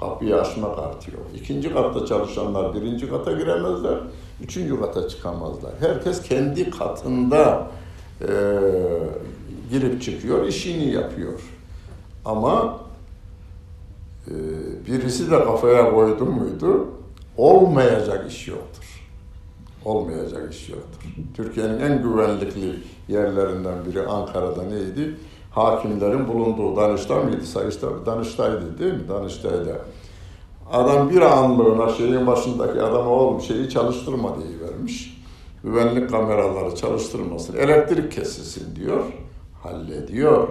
Kapıyı 0.00 0.36
açma 0.36 0.76
kartı 0.76 1.10
yok. 1.10 1.26
İkinci 1.36 1.72
katta 1.72 2.06
çalışanlar 2.06 2.74
birinci 2.74 3.10
kata 3.10 3.32
giremezler, 3.32 3.98
üçüncü 4.42 4.80
kata 4.80 5.08
çıkamazlar. 5.08 5.72
Herkes 5.80 6.22
kendi 6.22 6.70
katında 6.70 7.66
e, 8.20 8.28
girip 9.70 10.02
çıkıyor, 10.02 10.46
işini 10.46 10.92
yapıyor. 10.92 11.40
Ama 12.24 12.80
birisi 14.86 15.30
de 15.30 15.44
kafaya 15.44 15.90
koydu 15.90 16.24
muydu, 16.24 16.88
olmayacak 17.36 18.30
iş 18.30 18.48
yoktur. 18.48 18.84
Olmayacak 19.84 20.54
iş 20.54 20.68
yoktur. 20.68 21.00
Türkiye'nin 21.36 21.80
en 21.80 22.02
güvenlikli 22.02 22.74
yerlerinden 23.08 23.84
biri 23.86 24.06
Ankara'da 24.06 24.62
neydi? 24.62 25.16
Hakimlerin 25.50 26.28
bulunduğu 26.28 26.76
Danıştay 26.76 27.24
mıydı? 27.24 27.46
Sayıştay, 27.46 27.90
Danıştay'dı 28.06 28.78
değil 28.78 28.94
mi? 28.94 29.08
Danıştay'da. 29.08 29.78
Adam 30.72 31.10
bir 31.10 31.20
anlığına 31.20 31.88
şeyin 31.88 32.26
başındaki 32.26 32.82
adama 32.82 33.10
oğlum 33.10 33.40
şeyi 33.40 33.70
çalıştırma 33.70 34.36
diye 34.36 34.70
vermiş. 34.70 35.22
Güvenlik 35.64 36.10
kameraları 36.10 36.74
çalıştırmasın, 36.74 37.56
elektrik 37.56 38.12
kesilsin 38.12 38.76
diyor. 38.76 39.04
Hallediyor. 39.62 40.48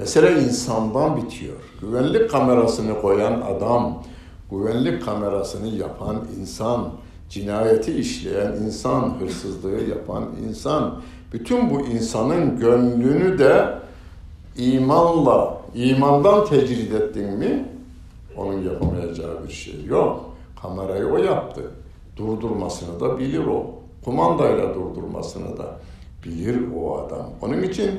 Mesele 0.00 0.42
insandan 0.42 1.16
bitiyor. 1.16 1.56
Güvenlik 1.80 2.30
kamerasını 2.30 3.00
koyan 3.00 3.40
adam, 3.40 4.02
güvenlik 4.50 5.04
kamerasını 5.04 5.68
yapan 5.68 6.16
insan, 6.40 6.88
cinayeti 7.28 7.92
işleyen 7.92 8.52
insan, 8.52 9.14
hırsızlığı 9.20 9.80
yapan 9.90 10.24
insan, 10.48 11.00
bütün 11.32 11.70
bu 11.70 11.80
insanın 11.80 12.60
gönlünü 12.60 13.38
de 13.38 13.78
imanla, 14.56 15.60
imandan 15.74 16.46
tecrid 16.46 16.92
ettin 16.92 17.38
mi 17.38 17.68
onun 18.36 18.62
yapamayacağı 18.62 19.44
bir 19.48 19.52
şey 19.52 19.84
yok. 19.84 20.24
Kamerayı 20.62 21.06
o 21.06 21.16
yaptı. 21.16 21.62
Durdurmasını 22.16 23.00
da 23.00 23.18
bilir 23.18 23.46
o. 23.46 23.66
Kumandayla 24.04 24.74
durdurmasını 24.74 25.58
da 25.58 25.76
bilir 26.24 26.60
o 26.76 26.98
adam. 26.98 27.26
Onun 27.42 27.62
için 27.62 27.90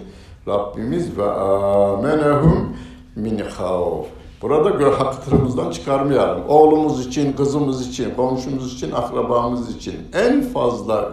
Rabbimiz 0.47 1.17
ve 1.17 1.31
amenehum 1.31 2.77
min 3.15 3.39
havf. 3.39 4.05
Burada 4.41 4.99
hatırımızdan 4.99 5.71
çıkarmayalım. 5.71 6.49
Oğlumuz 6.49 7.07
için, 7.07 7.33
kızımız 7.33 7.87
için, 7.87 8.15
komşumuz 8.15 8.73
için, 8.73 8.91
akrabamız 8.91 9.75
için 9.75 9.95
en 10.13 10.41
fazla 10.41 11.11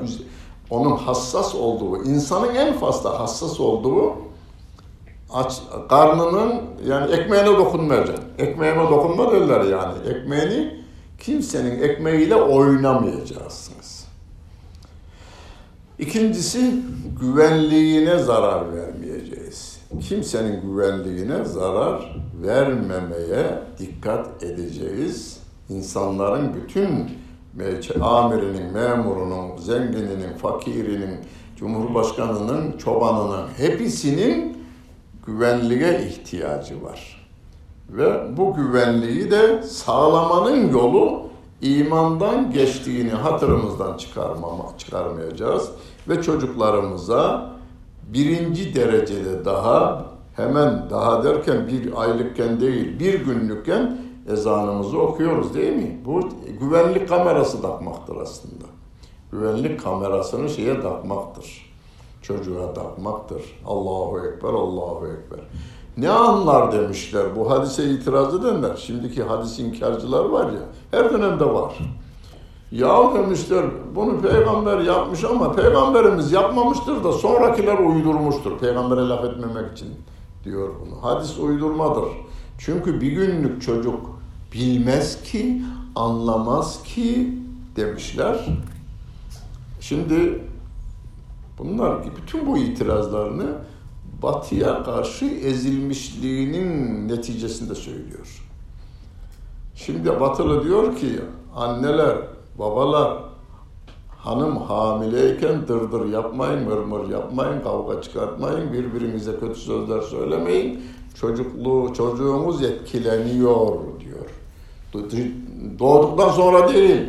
onun 0.70 0.96
hassas 0.96 1.54
olduğu, 1.54 2.04
insanın 2.04 2.54
en 2.54 2.72
fazla 2.72 3.20
hassas 3.20 3.60
olduğu 3.60 4.12
aç, 5.32 5.60
karnının 5.88 6.54
yani 6.86 7.12
ekmeğine 7.12 7.46
dokunmayacaksın. 7.46 8.24
Ekmeğime 8.38 8.82
dokunma 8.82 9.32
derler 9.32 9.60
yani. 9.60 9.94
Ekmeğini 10.08 10.84
kimsenin 11.18 11.82
ekmeğiyle 11.82 12.34
oynamayacaksınız. 12.34 14.08
İkincisi 15.98 16.74
güvenliğine 17.20 18.18
zarar 18.18 18.74
vermeyeceğiz. 18.74 18.97
Kimsenin 19.90 20.60
güvenliğine 20.60 21.44
zarar 21.44 22.16
vermemeye 22.42 23.62
dikkat 23.78 24.42
edeceğiz. 24.42 25.40
İnsanların 25.68 26.54
bütün 26.54 27.10
amirinin, 28.02 28.72
memurunun, 28.72 29.56
zengininin, 29.56 30.32
fakirinin, 30.42 31.16
cumhurbaşkanının, 31.56 32.78
çobanının 32.78 33.48
hepsinin 33.56 34.64
güvenliğe 35.26 36.06
ihtiyacı 36.06 36.82
var. 36.82 37.28
Ve 37.88 38.36
bu 38.36 38.54
güvenliği 38.54 39.30
de 39.30 39.62
sağlamanın 39.62 40.72
yolu 40.72 41.22
imandan 41.60 42.50
geçtiğini 42.52 43.10
hatırımızdan 43.10 43.96
çıkarmama, 43.96 44.64
çıkarmayacağız. 44.78 45.70
Ve 46.08 46.22
çocuklarımıza 46.22 47.57
birinci 48.08 48.74
derecede 48.74 49.44
daha 49.44 50.06
hemen 50.36 50.90
daha 50.90 51.24
derken 51.24 51.66
bir 51.66 52.02
aylıkken 52.02 52.60
değil 52.60 53.00
bir 53.00 53.24
günlükken 53.24 53.98
ezanımızı 54.32 54.98
okuyoruz 54.98 55.54
değil 55.54 55.72
mi? 55.72 56.00
Bu 56.04 56.20
güvenlik 56.60 57.08
kamerası 57.08 57.62
takmaktır 57.62 58.16
aslında. 58.16 58.64
Güvenlik 59.32 59.84
kamerasını 59.84 60.48
şeye 60.48 60.80
takmaktır. 60.80 61.68
Çocuğa 62.22 62.74
takmaktır. 62.74 63.42
Allahu 63.66 64.18
Ekber, 64.26 64.48
Allahu 64.48 65.06
Ekber. 65.06 65.40
Ne 65.96 66.10
anlar 66.10 66.72
demişler 66.72 67.36
bu 67.36 67.50
hadise 67.50 67.84
itiraz 67.90 68.34
edenler. 68.34 68.76
Şimdiki 68.76 69.22
hadis 69.22 69.58
inkarcılar 69.58 70.24
var 70.24 70.52
ya, 70.52 70.60
her 70.90 71.12
dönemde 71.12 71.44
var. 71.44 71.78
Ya 72.72 73.14
demişler 73.14 73.64
bunu 73.94 74.20
peygamber 74.20 74.78
yapmış 74.78 75.24
ama 75.24 75.52
peygamberimiz 75.52 76.32
yapmamıştır 76.32 77.04
da 77.04 77.12
sonrakiler 77.12 77.78
uydurmuştur. 77.78 78.58
Peygambere 78.58 79.08
laf 79.08 79.24
etmemek 79.24 79.72
için 79.72 79.88
diyor 80.44 80.68
bunu. 80.80 81.02
Hadis 81.02 81.38
uydurmadır. 81.38 82.04
Çünkü 82.58 83.00
bir 83.00 83.12
günlük 83.12 83.62
çocuk 83.62 84.00
bilmez 84.52 85.22
ki, 85.22 85.62
anlamaz 85.94 86.82
ki 86.82 87.38
demişler. 87.76 88.46
Şimdi 89.80 90.44
bunlar 91.58 91.98
bütün 92.16 92.46
bu 92.46 92.58
itirazlarını 92.58 93.46
batıya 94.22 94.82
karşı 94.82 95.24
ezilmişliğinin 95.24 97.08
neticesinde 97.08 97.74
söylüyor. 97.74 98.44
Şimdi 99.74 100.20
batılı 100.20 100.64
diyor 100.64 100.96
ki 100.96 101.20
anneler, 101.54 102.16
babalar 102.58 103.18
hanım 104.18 104.56
hamileyken 104.56 105.68
dırdır 105.68 106.12
yapmayın, 106.12 106.64
mırmır 106.64 107.08
yapmayın, 107.08 107.60
kavga 107.60 108.02
çıkartmayın, 108.02 108.72
birbirinize 108.72 109.40
kötü 109.40 109.60
sözler 109.60 110.00
söylemeyin. 110.00 110.82
Çocukluğu, 111.14 111.94
çocuğumuz 111.94 112.62
etkileniyor 112.62 113.78
diyor. 114.00 114.30
Doğduktan 115.78 116.28
sonra 116.28 116.68
değil, 116.68 117.00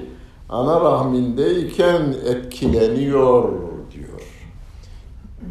ana 0.50 0.82
rahmindeyken 0.82 2.16
etkileniyor 2.26 3.70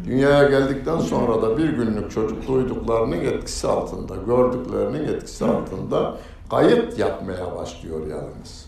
Dünyaya 0.05 0.49
geldikten 0.49 0.99
sonra 0.99 1.43
da 1.43 1.59
bir 1.59 1.69
günlük 1.69 2.11
çocuk 2.11 2.49
duyduklarının 2.49 3.21
etkisi 3.21 3.69
altında, 3.69 4.17
gördüklerinin 4.17 5.05
etkisi 5.05 5.45
altında 5.45 6.17
kayıt 6.51 6.99
yapmaya 6.99 7.57
başlıyor 7.57 8.07
yalnız. 8.07 8.68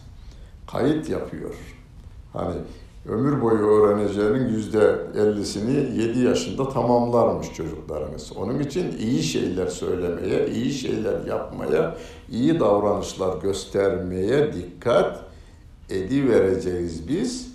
Kayıt 0.73 1.09
yapıyor. 1.09 1.55
Hani 2.33 2.55
ömür 3.09 3.43
boyu 3.43 3.67
öğreneceğinin 3.67 4.49
yüzde 4.49 4.97
ellisini 5.17 6.01
yedi 6.03 6.19
yaşında 6.19 6.69
tamamlarmış 6.69 7.53
çocuklarımız. 7.55 8.33
Onun 8.37 8.59
için 8.61 8.99
iyi 8.99 9.23
şeyler 9.23 9.67
söylemeye, 9.67 10.49
iyi 10.49 10.73
şeyler 10.73 11.27
yapmaya, 11.27 11.97
iyi 12.31 12.61
davranışlar 12.61 13.39
göstermeye 13.43 14.53
dikkat 14.53 15.21
edivereceğiz 15.91 17.09
biz 17.09 17.51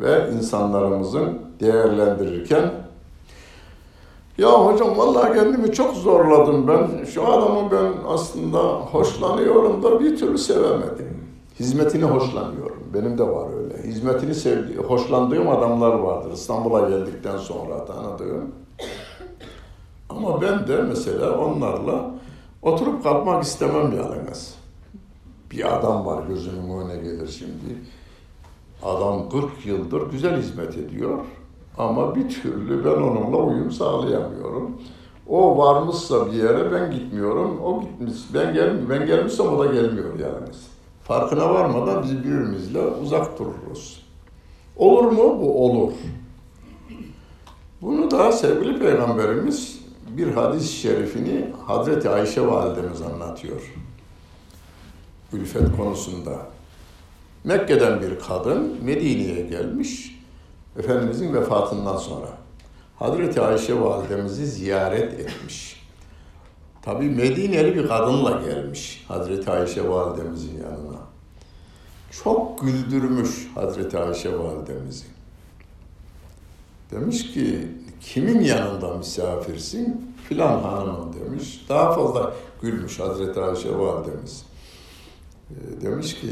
ve 0.00 0.30
insanlarımızın 0.32 1.38
değerlendirirken 1.60 2.70
ya 4.38 4.66
hocam 4.66 4.98
vallahi 4.98 5.34
kendimi 5.34 5.72
çok 5.72 5.94
zorladım 5.94 6.68
ben. 6.68 7.04
Şu 7.04 7.28
adamı 7.28 7.70
ben 7.70 7.92
aslında 8.08 8.58
hoşlanıyorum 8.68 9.82
da 9.82 10.00
bir 10.00 10.16
türlü 10.16 10.38
sevemedim. 10.38 11.21
Hizmetini 11.60 12.04
hoşlanıyorum. 12.04 12.82
Benim 12.94 13.18
de 13.18 13.22
var 13.22 13.48
öyle. 13.56 13.82
Hizmetini 13.82 14.34
sevdi, 14.34 14.76
hoşlandığım 14.76 15.48
adamlar 15.48 15.94
vardır. 15.94 16.32
İstanbul'a 16.32 16.88
geldikten 16.88 17.36
sonra 17.38 17.84
tanıdığım. 17.84 18.52
Ama 20.08 20.42
ben 20.42 20.66
de 20.68 20.82
mesela 20.82 21.38
onlarla 21.38 22.10
oturup 22.62 23.02
kalkmak 23.02 23.44
istemem 23.44 23.92
yalnız. 23.96 24.54
Bir 25.50 25.76
adam 25.76 26.06
var 26.06 26.24
gözümün 26.28 26.78
önüne 26.78 26.96
gelir 26.96 27.28
şimdi. 27.28 27.78
Adam 28.82 29.28
40 29.28 29.66
yıldır 29.66 30.10
güzel 30.10 30.36
hizmet 30.36 30.78
ediyor. 30.78 31.18
Ama 31.78 32.14
bir 32.14 32.28
türlü 32.28 32.84
ben 32.84 33.02
onunla 33.02 33.36
uyum 33.36 33.70
sağlayamıyorum. 33.70 34.70
O 35.28 35.58
varmışsa 35.58 36.26
bir 36.26 36.32
yere 36.32 36.72
ben 36.72 36.90
gitmiyorum. 36.90 37.60
O 37.64 37.80
gitmiş. 37.80 38.14
Ben 38.34 38.54
gel 38.54 38.90
ben 38.90 39.06
gelmişsem 39.06 39.46
o 39.48 39.58
da 39.58 39.66
gelmiyor 39.66 40.18
yani. 40.18 40.48
Farkına 41.04 41.54
varmadan 41.54 42.02
biz 42.02 42.18
birbirimizle 42.18 42.80
uzak 42.80 43.38
dururuz. 43.38 44.02
Olur 44.76 45.04
mu? 45.04 45.40
Bu 45.40 45.64
olur. 45.64 45.92
Bunu 47.82 48.10
da 48.10 48.32
sevgili 48.32 48.78
peygamberimiz 48.78 49.82
bir 50.08 50.32
hadis-i 50.32 50.72
şerifini 50.72 51.46
Hazreti 51.66 52.08
Ayşe 52.08 52.46
validemiz 52.46 53.02
anlatıyor. 53.02 53.74
Ülfet 55.32 55.76
konusunda. 55.76 56.46
Mekke'den 57.44 58.00
bir 58.02 58.18
kadın 58.20 58.78
Medine'ye 58.84 59.40
gelmiş 59.40 60.18
Efendimizin 60.78 61.34
vefatından 61.34 61.96
sonra 61.96 62.28
Hazreti 62.98 63.40
Ayşe 63.40 63.80
validemizi 63.80 64.46
ziyaret 64.46 65.20
etmiş. 65.20 65.82
Tabi 66.82 67.04
Medineli 67.04 67.74
bir 67.74 67.88
kadınla 67.88 68.30
gelmiş 68.30 69.04
Hazreti 69.08 69.50
Ayşe 69.50 69.88
validemizin 69.88 70.58
yanına. 70.62 70.91
Çok 72.24 72.60
güldürmüş 72.60 73.50
Hazreti 73.54 73.98
Ayşe 73.98 74.38
validemizi. 74.38 75.04
Demiş 76.90 77.32
ki 77.32 77.68
kimin 78.00 78.40
yanında 78.40 78.96
misafirsin? 78.96 80.14
Filan 80.28 80.60
hanımın 80.60 81.12
demiş. 81.12 81.64
Daha 81.68 81.92
fazla 81.92 82.34
gülmüş 82.62 83.00
Hazreti 83.00 83.40
Ayşe 83.40 83.78
validemiz. 83.78 84.44
Ee, 85.50 85.80
demiş 85.80 86.20
ki 86.20 86.30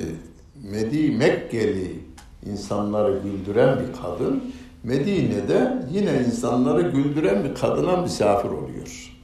Medi 0.62 1.10
Mekkeli 1.10 2.00
insanları 2.46 3.18
güldüren 3.18 3.78
bir 3.78 4.02
kadın 4.02 4.52
Medine'de 4.84 5.86
yine 5.92 6.24
insanları 6.26 6.90
güldüren 6.90 7.44
bir 7.44 7.54
kadına 7.54 7.96
misafir 7.96 8.48
oluyor. 8.48 9.16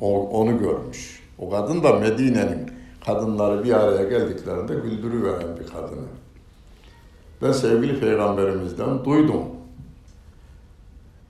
O, 0.00 0.28
onu 0.28 0.58
görmüş. 0.58 1.22
O 1.38 1.50
kadın 1.50 1.82
da 1.82 1.92
Medine'nin 1.92 2.63
kadınları 3.06 3.64
bir 3.64 3.72
araya 3.72 4.04
geldiklerinde 4.04 4.74
güldürüveren 4.74 5.56
bir 5.60 5.66
kadını. 5.66 6.06
Ben 7.42 7.52
sevgili 7.52 8.00
peygamberimizden 8.00 9.04
duydum 9.04 9.42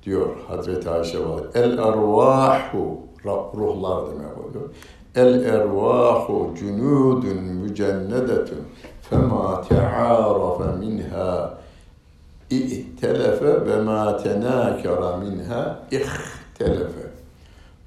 diyor 0.03 0.29
Hazreti 0.49 0.91
Ayşe 0.91 1.21
var. 1.21 1.43
El 1.55 1.73
ervahu 1.73 2.99
ruhlar 3.25 4.11
demek 4.11 4.39
oluyor. 4.39 4.71
El 5.15 5.45
ervahu 5.45 6.55
cunudun 6.59 7.43
mücennedetun 7.43 8.59
fema 9.11 9.63
te'arafe 9.63 10.79
minha 10.79 11.59
i'telefe 12.51 13.67
ve 13.67 13.83
ma 13.83 14.17
tenâkera 14.17 15.17
minha 15.17 15.79
ihtelefe. 15.91 17.11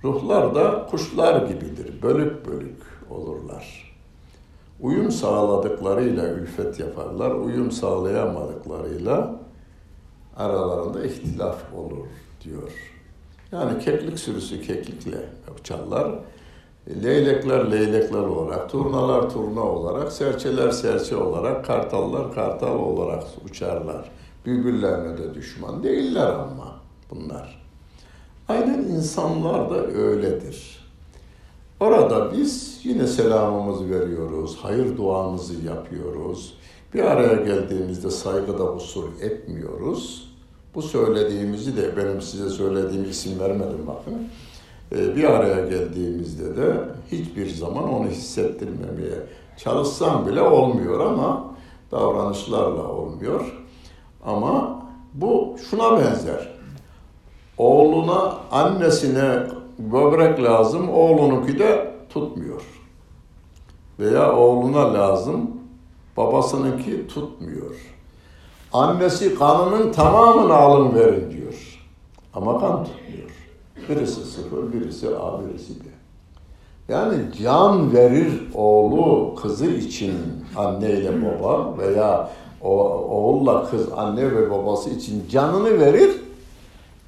Ruhlar 0.04 0.56
da 0.56 0.88
kuşlar 0.92 1.42
gibidir. 1.48 2.02
Bölük 2.02 2.48
bölük 2.48 2.87
olurlar. 3.12 3.96
Uyum 4.82 5.12
sağladıklarıyla 5.12 6.28
ülfet 6.28 6.80
yaparlar. 6.80 7.32
Uyum 7.32 7.72
sağlayamadıklarıyla 7.72 9.36
aralarında 10.38 11.06
ihtilaf 11.06 11.74
olur 11.74 12.08
diyor. 12.44 12.72
Yani 13.52 13.80
keklik 13.80 14.20
sürüsü 14.20 14.62
keklikle 14.62 15.18
çallar. 15.64 16.20
Leylekler 17.04 17.72
leylekler 17.72 18.20
olarak, 18.20 18.70
turnalar 18.70 19.30
turna 19.30 19.62
olarak, 19.62 20.12
serçeler 20.12 20.72
serçe 20.72 21.16
olarak, 21.16 21.66
kartallar 21.66 22.34
kartal 22.34 22.80
olarak 22.80 23.24
uçarlar. 23.46 24.10
Birbirlerine 24.46 25.18
de 25.18 25.34
düşman 25.34 25.84
değiller 25.84 26.28
ama 26.28 26.76
bunlar. 27.10 27.68
Aynen 28.48 28.80
insanlar 28.80 29.70
da 29.70 29.88
öyledir. 29.88 30.77
Orada 31.80 32.32
biz 32.32 32.80
yine 32.84 33.08
selamımızı 33.08 33.90
veriyoruz, 33.90 34.58
hayır 34.62 34.98
duamızı 34.98 35.66
yapıyoruz. 35.66 36.58
Bir 36.94 37.04
araya 37.04 37.34
geldiğimizde 37.34 38.12
saygıda 38.12 38.64
husur 38.64 39.04
etmiyoruz. 39.22 40.32
Bu 40.76 40.82
söylediğimizi 40.82 41.78
de 41.78 41.98
benim 41.98 42.22
size 42.22 42.50
söylediğim 42.50 43.10
isim 43.10 43.40
vermedim 43.40 43.88
bakın. 43.88 44.28
Ee, 44.92 45.16
bir 45.16 45.24
araya 45.24 45.68
geldiğimizde 45.68 46.58
de 46.58 46.80
hiçbir 47.12 47.50
zaman 47.50 47.94
onu 47.94 48.08
hissettirmemeye 48.08 49.24
çalışsam 49.58 50.28
bile 50.28 50.42
olmuyor 50.42 51.00
ama 51.00 51.56
davranışlarla 51.92 52.88
olmuyor. 52.88 53.66
Ama 54.26 54.86
bu 55.14 55.56
şuna 55.70 55.98
benzer. 56.00 56.58
Oğluna, 57.58 58.38
annesine 58.52 59.44
böbrek 59.80 60.44
lazım, 60.44 60.90
oğlununki 60.90 61.60
de 61.60 61.92
tutmuyor. 62.10 62.62
Veya 64.00 64.36
oğluna 64.36 64.94
lazım, 64.94 65.52
babasınınki 66.18 67.08
tutmuyor. 67.08 67.76
Annesi 68.74 69.36
kanının 69.36 69.92
tamamını 69.92 70.54
alın 70.54 70.96
verin 70.96 71.32
diyor. 71.32 71.80
Ama 72.34 72.60
kan 72.60 72.84
tutmuyor. 72.84 73.30
Birisi 73.90 74.22
sıfır, 74.22 74.74
birisi 74.74 75.08
A, 75.08 75.42
birisi 75.42 75.74
B. 75.80 75.84
Yani 76.94 77.18
can 77.44 77.94
verir 77.94 78.44
oğlu 78.54 79.36
kızı 79.36 79.66
için 79.66 80.16
anne 80.56 80.92
ile 80.92 81.12
baba 81.26 81.78
veya 81.78 82.30
o, 82.62 82.70
oğulla 82.90 83.70
kız 83.70 83.92
anne 83.98 84.36
ve 84.36 84.52
babası 84.52 84.90
için 84.90 85.24
canını 85.30 85.80
verir 85.80 86.22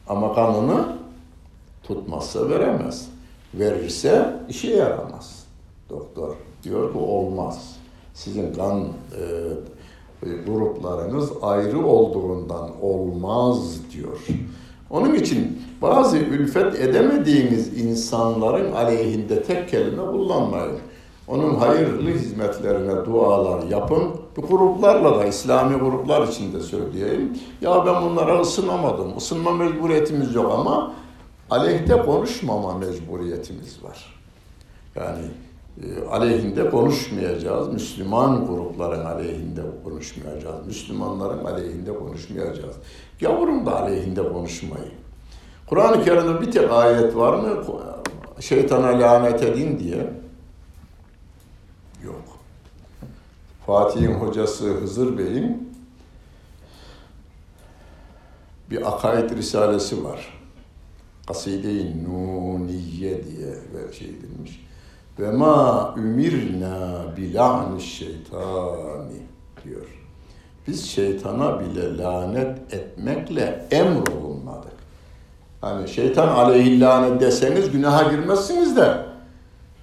ama 0.07 0.35
kanını 0.35 0.98
tutmazsa 1.89 2.49
veremez. 2.49 3.09
Verirse 3.53 4.35
işe 4.49 4.75
yaramaz. 4.75 5.45
Doktor 5.89 6.35
diyor 6.63 6.91
ki 6.93 6.97
olmaz. 6.97 7.75
Sizin 8.13 8.53
kan 8.53 8.79
e, 8.81 10.29
gruplarınız 10.45 11.29
ayrı 11.41 11.85
olduğundan 11.85 12.69
olmaz 12.81 13.57
diyor. 13.91 14.27
Onun 14.89 15.15
için 15.15 15.61
bazı 15.81 16.17
ülfet 16.17 16.75
edemediğiniz 16.79 17.81
insanların 17.81 18.71
aleyhinde 18.71 19.43
tek 19.43 19.69
kelime 19.69 20.05
kullanmayın. 20.05 20.77
Onun 21.27 21.55
hayırlı 21.55 22.09
hizmetlerine 22.09 23.05
dualar 23.05 23.63
yapın. 23.63 24.03
Bu 24.37 24.41
gruplarla 24.41 25.19
da 25.19 25.25
İslami 25.25 25.75
gruplar 25.75 26.27
içinde 26.27 26.59
söyleyeyim. 26.59 27.37
Ya 27.61 27.85
ben 27.85 28.01
bunlara 28.01 28.41
ısınamadım. 28.41 29.17
Isınma 29.17 29.51
mecburiyetimiz 29.51 30.35
yok 30.35 30.51
ama 30.57 30.93
aleyhte 31.49 31.97
konuşmama 31.97 32.77
mecburiyetimiz 32.77 33.83
var. 33.83 34.19
Yani 34.95 35.25
e, 35.83 36.07
aleyhinde 36.07 36.69
konuşmayacağız. 36.69 37.67
Müslüman 37.67 38.47
grupların 38.47 39.05
aleyhinde 39.05 39.61
konuşmayacağız. 39.83 40.67
Müslümanların 40.67 41.45
aleyhinde 41.45 41.93
konuşmayacağız. 41.97 42.75
Gavurun 43.21 43.65
da 43.65 43.81
aleyhinde 43.81 44.29
konuşmayın. 44.33 44.91
Kur'an-ı 45.67 46.03
Kerim'de 46.05 46.41
bir 46.41 46.51
tek 46.51 46.71
ayet 46.71 47.15
var 47.15 47.33
mı? 47.33 47.63
Şeytana 48.39 48.99
lanet 48.99 49.43
edin 49.43 49.79
diye. 49.79 50.13
Yok. 52.03 52.21
Fatih'in 53.65 54.13
hocası 54.13 54.65
Hızır 54.65 55.17
Bey'in 55.17 55.69
bir 58.69 58.87
akaid 58.87 59.29
risalesi 59.29 60.03
var. 60.03 60.38
Kaside-i 61.29 62.03
Nuniye 62.03 63.23
diye 63.25 63.53
şey 63.91 64.07
edilmiş. 64.07 64.65
Ve 65.19 65.31
ma 65.31 65.93
ümirna 65.97 67.03
bilâni 67.17 67.81
şeytani 67.81 69.21
diyor. 69.63 69.85
Biz 70.67 70.85
şeytana 70.85 71.59
bile 71.59 71.97
lanet 71.97 72.73
etmekle 72.73 73.67
emrolunmadık. 73.71 74.71
Hani 75.61 75.87
şeytan 75.87 76.27
aleyhi 76.27 76.79
lanet 76.79 77.21
deseniz 77.21 77.71
günaha 77.71 78.11
girmezsiniz 78.11 78.77
de 78.77 79.05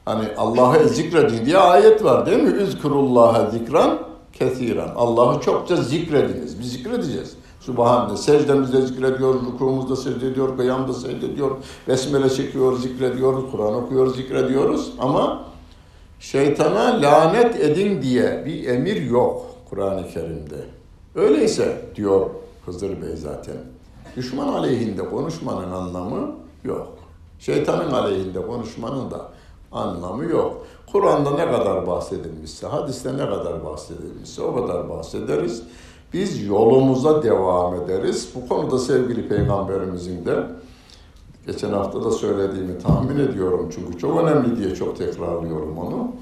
hani 0.04 0.24
Allah'ı 0.36 0.88
zikredin 0.88 1.46
diye 1.46 1.58
ayet 1.58 2.04
var 2.04 2.26
değil 2.26 2.42
mi? 2.42 2.50
Üzkurullaha 2.50 3.50
zikran 3.50 3.98
kesiran. 4.32 4.92
Allah'ı 4.96 5.40
çokça 5.40 5.76
zikrediniz. 5.76 6.60
Biz 6.60 6.72
zikredeceğiz. 6.72 7.36
Subhanallah. 7.66 8.16
Secdemizde 8.16 8.82
zikrediyoruz, 8.82 9.42
rukumuzda 9.46 9.96
secdediyor, 9.96 10.56
kıyamda 10.56 10.92
secdediyor, 10.92 11.50
besmele 11.88 12.30
çekiyor, 12.30 12.78
zikrediyoruz, 12.78 13.50
Kur'an 13.50 13.74
okuyoruz, 13.74 14.16
zikrediyoruz 14.16 14.92
ama 14.98 15.44
şeytana 16.20 17.02
lanet 17.02 17.60
edin 17.60 18.02
diye 18.02 18.42
bir 18.46 18.68
emir 18.68 19.02
yok 19.02 19.46
Kur'an-ı 19.70 20.08
Kerim'de. 20.08 20.64
Öyleyse 21.14 21.84
diyor 21.96 22.30
Hızır 22.66 23.02
Bey 23.02 23.16
zaten. 23.16 23.56
Düşman 24.16 24.48
aleyhinde 24.48 25.08
konuşmanın 25.08 25.72
anlamı 25.72 26.34
yok. 26.64 26.88
Şeytanın 27.38 27.92
aleyhinde 27.92 28.46
konuşmanın 28.46 29.10
da 29.10 29.28
anlamı 29.72 30.24
yok. 30.24 30.66
Kur'an'da 30.92 31.30
ne 31.30 31.50
kadar 31.50 31.86
bahsedilmişse, 31.86 32.66
hadiste 32.66 33.12
ne 33.12 33.26
kadar 33.26 33.64
bahsedilmişse 33.64 34.42
o 34.42 34.54
kadar 34.54 34.88
bahsederiz. 34.88 35.62
Biz 36.12 36.44
yolumuza 36.46 37.22
devam 37.22 37.74
ederiz. 37.74 38.28
Bu 38.34 38.48
konuda 38.48 38.78
sevgili 38.78 39.28
peygamberimizin 39.28 40.24
de 40.24 40.46
geçen 41.46 41.72
hafta 41.72 42.04
da 42.04 42.10
söylediğimi 42.10 42.78
tahmin 42.78 43.18
ediyorum 43.18 43.70
çünkü 43.74 43.98
çok 43.98 44.20
önemli 44.22 44.56
diye 44.58 44.74
çok 44.74 44.98
tekrarlıyorum 44.98 45.78
onu. 45.78 46.12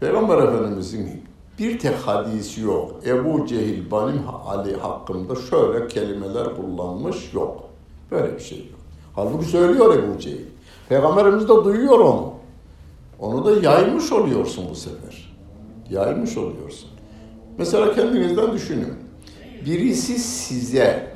Peygamber 0.00 0.38
Efendimizin 0.38 1.22
bir 1.58 1.78
tek 1.78 1.96
hadisi 1.96 2.60
yok. 2.60 2.92
Ebu 3.06 3.46
Cehil 3.46 3.90
benim 3.90 4.22
Ali 4.46 4.76
hakkında 4.76 5.36
şöyle 5.36 5.88
kelimeler 5.88 6.56
kullanmış 6.56 7.34
yok. 7.34 7.64
Böyle 8.10 8.34
bir 8.34 8.40
şey 8.40 8.58
yok. 8.58 8.80
Halbuki 9.14 9.44
söylüyor 9.44 9.94
Ebu 9.94 10.18
Cehil. 10.18 10.46
Peygamberimiz 10.88 11.44
de 11.44 11.64
duyuyor 11.64 11.98
onu. 11.98 12.32
Onu 13.18 13.44
da 13.44 13.60
yaymış 13.60 14.12
oluyorsun 14.12 14.64
bu 14.70 14.74
sefer. 14.74 15.36
Yaymış 15.90 16.36
oluyorsun. 16.36 16.90
Mesela 17.58 17.94
kendinizden 17.94 18.52
düşünün 18.52 18.94
birisi 19.66 20.18
size 20.18 21.12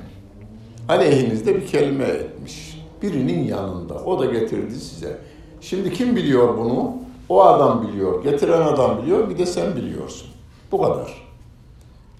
aleyhinizde 0.88 1.55
bir 1.55 1.66
kelime 1.66 2.05
etmiş. 2.05 2.80
Birinin 3.03 3.45
yanında. 3.45 3.95
O 3.95 4.18
da 4.18 4.26
getirdi 4.26 4.74
size. 4.74 5.18
Şimdi 5.61 5.92
kim 5.92 6.16
biliyor 6.16 6.59
bunu? 6.59 6.92
O 7.28 7.42
adam 7.42 7.88
biliyor. 7.88 8.24
Getiren 8.24 8.61
adam 8.61 9.03
biliyor. 9.03 9.30
Bir 9.30 9.38
de 9.38 9.47
sen 9.47 9.76
biliyorsun. 9.76 10.28
Bu 10.72 10.82
kadar. 10.82 11.28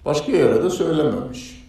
Başka 0.05 0.31
yere 0.31 0.63
de 0.63 0.69
söylememiş. 0.69 1.65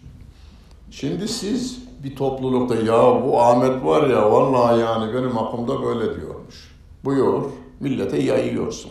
Şimdi 0.91 1.29
siz 1.29 1.79
bir 2.05 2.17
toplulukta 2.17 2.75
ya 2.75 3.23
bu 3.25 3.41
Ahmet 3.41 3.85
var 3.85 4.09
ya 4.11 4.33
vallahi 4.33 4.81
yani 4.81 5.15
benim 5.15 5.39
aklımda 5.39 5.83
böyle 5.83 6.21
diyormuş. 6.21 6.75
Buyur 7.05 7.43
millete 7.81 8.23
yayıyorsun. 8.23 8.91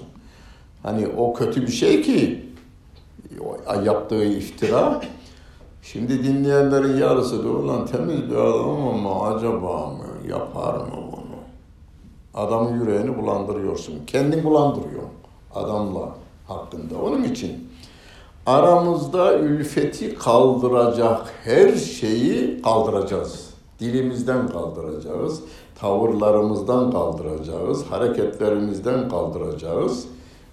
Hani 0.84 1.08
o 1.08 1.34
kötü 1.34 1.62
bir 1.62 1.72
şey 1.72 2.02
ki 2.02 2.46
yaptığı 3.84 4.26
iftira. 4.26 5.02
Şimdi 5.92 6.24
dinleyenlerin 6.24 6.98
yarısı 6.98 7.44
da 7.44 7.50
ulan 7.50 7.86
temiz 7.86 8.30
bir 8.30 8.36
adam 8.36 8.88
ama 8.88 9.28
acaba 9.28 9.88
mı 9.88 10.30
yapar 10.30 10.74
mı 10.74 10.94
bunu? 11.12 11.36
Adamın 12.34 12.80
yüreğini 12.80 13.18
bulandırıyorsun. 13.18 13.94
Kendin 14.08 14.44
bulandırıyorsun 14.44 15.10
adamla 15.56 16.10
hakkında. 16.48 17.02
Onun 17.04 17.24
için 17.24 17.70
aramızda 18.46 19.38
ülfeti 19.38 20.16
kaldıracak 20.16 21.34
her 21.44 21.76
şeyi 21.76 22.62
kaldıracağız. 22.62 23.50
Dilimizden 23.80 24.48
kaldıracağız, 24.48 25.42
tavırlarımızdan 25.80 26.92
kaldıracağız, 26.92 27.86
hareketlerimizden 27.86 29.10
kaldıracağız 29.10 30.08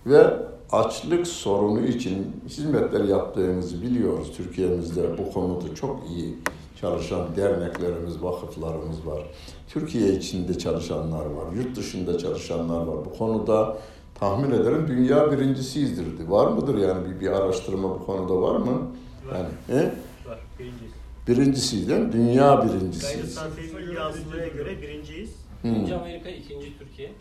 ve 0.06 0.41
açlık 0.72 1.26
sorunu 1.26 1.80
için 1.80 2.36
hizmetler 2.48 3.04
yaptığımızı 3.04 3.82
biliyoruz. 3.82 4.32
Türkiye'mizde 4.36 5.18
bu 5.18 5.32
konuda 5.32 5.74
çok 5.74 6.10
iyi 6.10 6.34
çalışan 6.80 7.36
derneklerimiz, 7.36 8.22
vakıflarımız 8.22 9.06
var. 9.06 9.22
Türkiye 9.68 10.12
içinde 10.12 10.58
çalışanlar 10.58 11.26
var, 11.26 11.52
yurt 11.56 11.76
dışında 11.76 12.18
çalışanlar 12.18 12.86
var. 12.86 13.04
Bu 13.04 13.18
konuda 13.18 13.76
tahmin 14.14 14.50
ederim 14.50 14.86
dünya 14.88 15.32
birincisiyizdir. 15.32 16.28
Var 16.28 16.46
mıdır 16.46 16.78
yani 16.78 17.10
bir, 17.10 17.20
bir 17.20 17.30
araştırma 17.30 17.90
bu 17.90 18.06
konuda 18.06 18.42
var 18.42 18.56
mı? 18.56 18.90
Var. 19.26 19.36
Yani, 19.36 19.48
he? 19.66 19.84
Var, 20.28 20.38
birinciyiz. 20.58 20.92
Birincisiyiz 21.28 21.88
değil 21.88 22.00
mi? 22.00 22.12
Dünya 22.12 22.54
Gayri 22.54 22.70
birincisiyiz. 22.70 23.34
safi 23.34 23.74
milli 23.74 23.98
hasılaya 23.98 24.48
göre 24.48 24.82
birinciyiz. 24.82 25.30
Hmm. 25.62 25.72
İkinci 25.72 25.94
Amerika, 25.94 26.28
ikinci 26.28 26.78
Türkiye. 26.78 27.12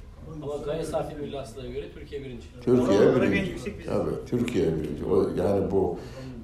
Ama 0.44 0.58
gayri 0.66 0.86
safi 0.86 1.16
milli 1.16 1.38
hasılaya 1.38 1.72
göre 1.72 1.86
Türkiye 1.94 2.22
birinci. 2.24 2.48
Türkiye 2.62 3.16
birinci. 3.16 3.56
Tabii 3.86 4.26
Türkiye 4.26 4.66
birinci. 4.66 5.06
O, 5.06 5.30
yani 5.38 5.72
bu 5.72 5.98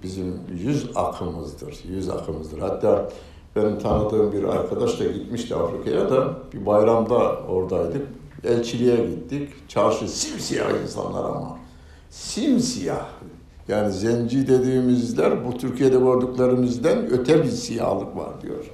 bizim 0.03 0.39
yüz 0.63 0.89
akımızdır. 0.95 1.83
Yüz 1.89 2.09
akımızdır. 2.09 2.59
Hatta 2.59 3.09
benim 3.55 3.79
tanıdığım 3.79 4.31
bir 4.31 4.43
arkadaş 4.43 4.99
da 4.99 5.03
gitmişti 5.03 5.55
Afrika'ya 5.55 6.09
da 6.09 6.33
bir 6.53 6.65
bayramda 6.65 7.39
oradaydık. 7.39 8.07
Elçiliğe 8.43 8.95
gittik. 8.95 9.49
Çarşı 9.67 10.07
simsiyah 10.07 10.81
insanlar 10.83 11.23
ama. 11.23 11.57
Simsiyah. 12.09 13.05
Yani 13.67 13.91
zenci 13.91 14.47
dediğimizler 14.47 15.45
bu 15.45 15.57
Türkiye'de 15.57 15.97
gördüklerimizden 15.97 17.11
öte 17.11 17.43
bir 17.43 17.49
siyahlık 17.49 18.15
var 18.15 18.41
diyor. 18.41 18.71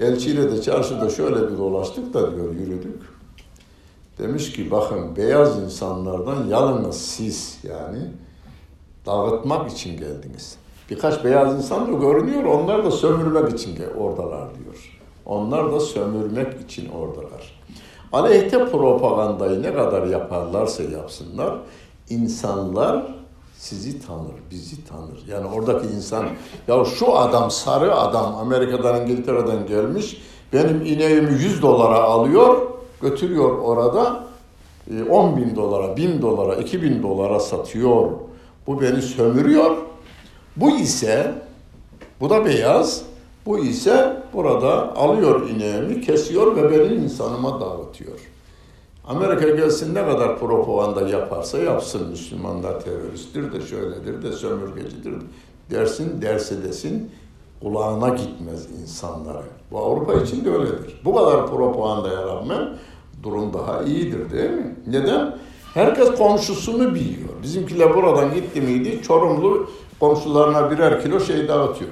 Elçiyle 0.00 0.50
de 0.50 0.62
çarşıda 0.62 1.10
şöyle 1.10 1.52
bir 1.52 1.58
dolaştık 1.58 2.14
da 2.14 2.36
diyor 2.36 2.54
yürüdük. 2.54 3.17
Demiş 4.18 4.52
ki 4.52 4.70
bakın 4.70 5.16
beyaz 5.16 5.58
insanlardan 5.58 6.46
yalnız 6.46 7.00
siz 7.00 7.58
yani 7.62 7.98
dağıtmak 9.06 9.72
için 9.72 9.90
geldiniz. 9.98 10.56
Birkaç 10.90 11.24
beyaz 11.24 11.54
insan 11.54 11.92
da 11.92 12.06
görünüyor 12.06 12.44
onlar 12.44 12.84
da 12.84 12.90
sömürmek 12.90 13.52
için 13.52 13.78
oradalar 13.98 14.48
diyor. 14.54 15.00
Onlar 15.26 15.72
da 15.72 15.80
sömürmek 15.80 16.60
için 16.60 16.88
oradalar. 16.88 17.60
Aleyhte 18.12 18.70
propagandayı 18.70 19.62
ne 19.62 19.74
kadar 19.74 20.06
yaparlarsa 20.06 20.82
yapsınlar 20.82 21.54
insanlar 22.10 23.14
sizi 23.56 24.06
tanır, 24.06 24.34
bizi 24.50 24.84
tanır. 24.84 25.24
Yani 25.28 25.46
oradaki 25.46 25.86
insan 25.86 26.26
ya 26.68 26.84
şu 26.84 27.16
adam 27.16 27.50
sarı 27.50 27.94
adam 27.94 28.36
Amerika'dan 28.36 29.02
İngiltere'den 29.02 29.66
gelmiş 29.66 30.22
benim 30.52 30.82
ineğimi 30.86 31.32
100 31.32 31.62
dolara 31.62 32.02
alıyor 32.02 32.77
götürüyor 33.02 33.58
orada 33.58 34.24
e, 34.90 35.02
10 35.02 35.36
bin 35.36 35.56
dolara, 35.56 35.96
1000 35.96 36.22
dolara, 36.22 36.54
2000 36.54 37.02
dolara 37.02 37.40
satıyor. 37.40 38.10
Bu 38.66 38.80
beni 38.80 39.02
sömürüyor. 39.02 39.76
Bu 40.56 40.70
ise, 40.70 41.34
bu 42.20 42.30
da 42.30 42.44
beyaz, 42.44 43.02
bu 43.46 43.58
ise 43.58 44.22
burada 44.32 44.96
alıyor 44.96 45.48
ineğimi, 45.48 46.00
kesiyor 46.00 46.56
ve 46.56 46.70
benim 46.70 47.02
insanıma 47.02 47.60
dağıtıyor. 47.60 48.18
Amerika 49.08 49.48
gelsin 49.48 49.94
ne 49.94 50.06
kadar 50.06 50.38
propaganda 50.38 51.08
yaparsa 51.08 51.58
yapsın 51.58 52.08
Müslümanlar 52.08 52.80
teröristtir 52.80 53.52
de 53.52 53.60
şöyledir 53.60 54.22
de 54.22 54.32
sömürgecidir 54.32 55.14
dersin 55.70 56.22
derse 56.22 56.62
desin 56.62 57.10
kulağına 57.62 58.08
gitmez 58.08 58.66
insanların. 58.82 59.57
Bu 59.70 59.78
Avrupa 59.78 60.14
için 60.14 60.44
de 60.44 60.50
öyledir. 60.50 61.00
Bu 61.04 61.14
kadar 61.14 61.46
propagandaya 61.46 62.26
rağmen 62.26 62.68
durum 63.22 63.52
daha 63.52 63.82
iyidir 63.82 64.30
değil 64.30 64.50
mi? 64.50 64.76
Neden? 64.86 65.36
Herkes 65.74 66.14
komşusunu 66.14 66.94
biliyor. 66.94 67.28
Bizimkiler 67.42 67.94
buradan 67.94 68.34
gitti 68.34 68.60
miydi 68.60 69.02
Çorumlu 69.02 69.68
komşularına 70.00 70.70
birer 70.70 71.02
kilo 71.02 71.20
şey 71.20 71.48
dağıtıyor. 71.48 71.90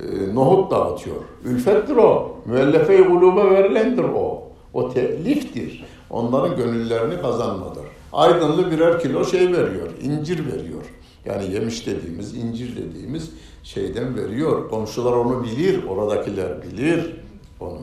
Ee, 0.00 0.34
nohut 0.34 0.70
dağıtıyor. 0.70 1.16
Ülfettir 1.44 1.96
o. 1.96 2.36
Müellefe-i 2.46 3.04
kulube 3.04 3.50
verilendir 3.50 4.04
o. 4.04 4.42
O 4.74 4.92
teliftir. 4.92 5.84
Onların 6.10 6.56
gönüllerini 6.56 7.20
kazanmadır. 7.22 7.84
Aydınlı 8.12 8.70
birer 8.70 9.00
kilo 9.00 9.24
şey 9.24 9.52
veriyor. 9.52 9.88
incir 10.02 10.46
veriyor. 10.46 10.82
Yani 11.24 11.52
yemiş 11.52 11.86
dediğimiz, 11.86 12.36
incir 12.36 12.76
dediğimiz 12.76 13.30
şeyden 13.62 14.16
veriyor. 14.16 14.70
Komşular 14.70 15.12
onu 15.12 15.44
bilir, 15.44 15.84
oradakiler 15.84 16.62
bilir 16.62 17.16
onu. 17.60 17.78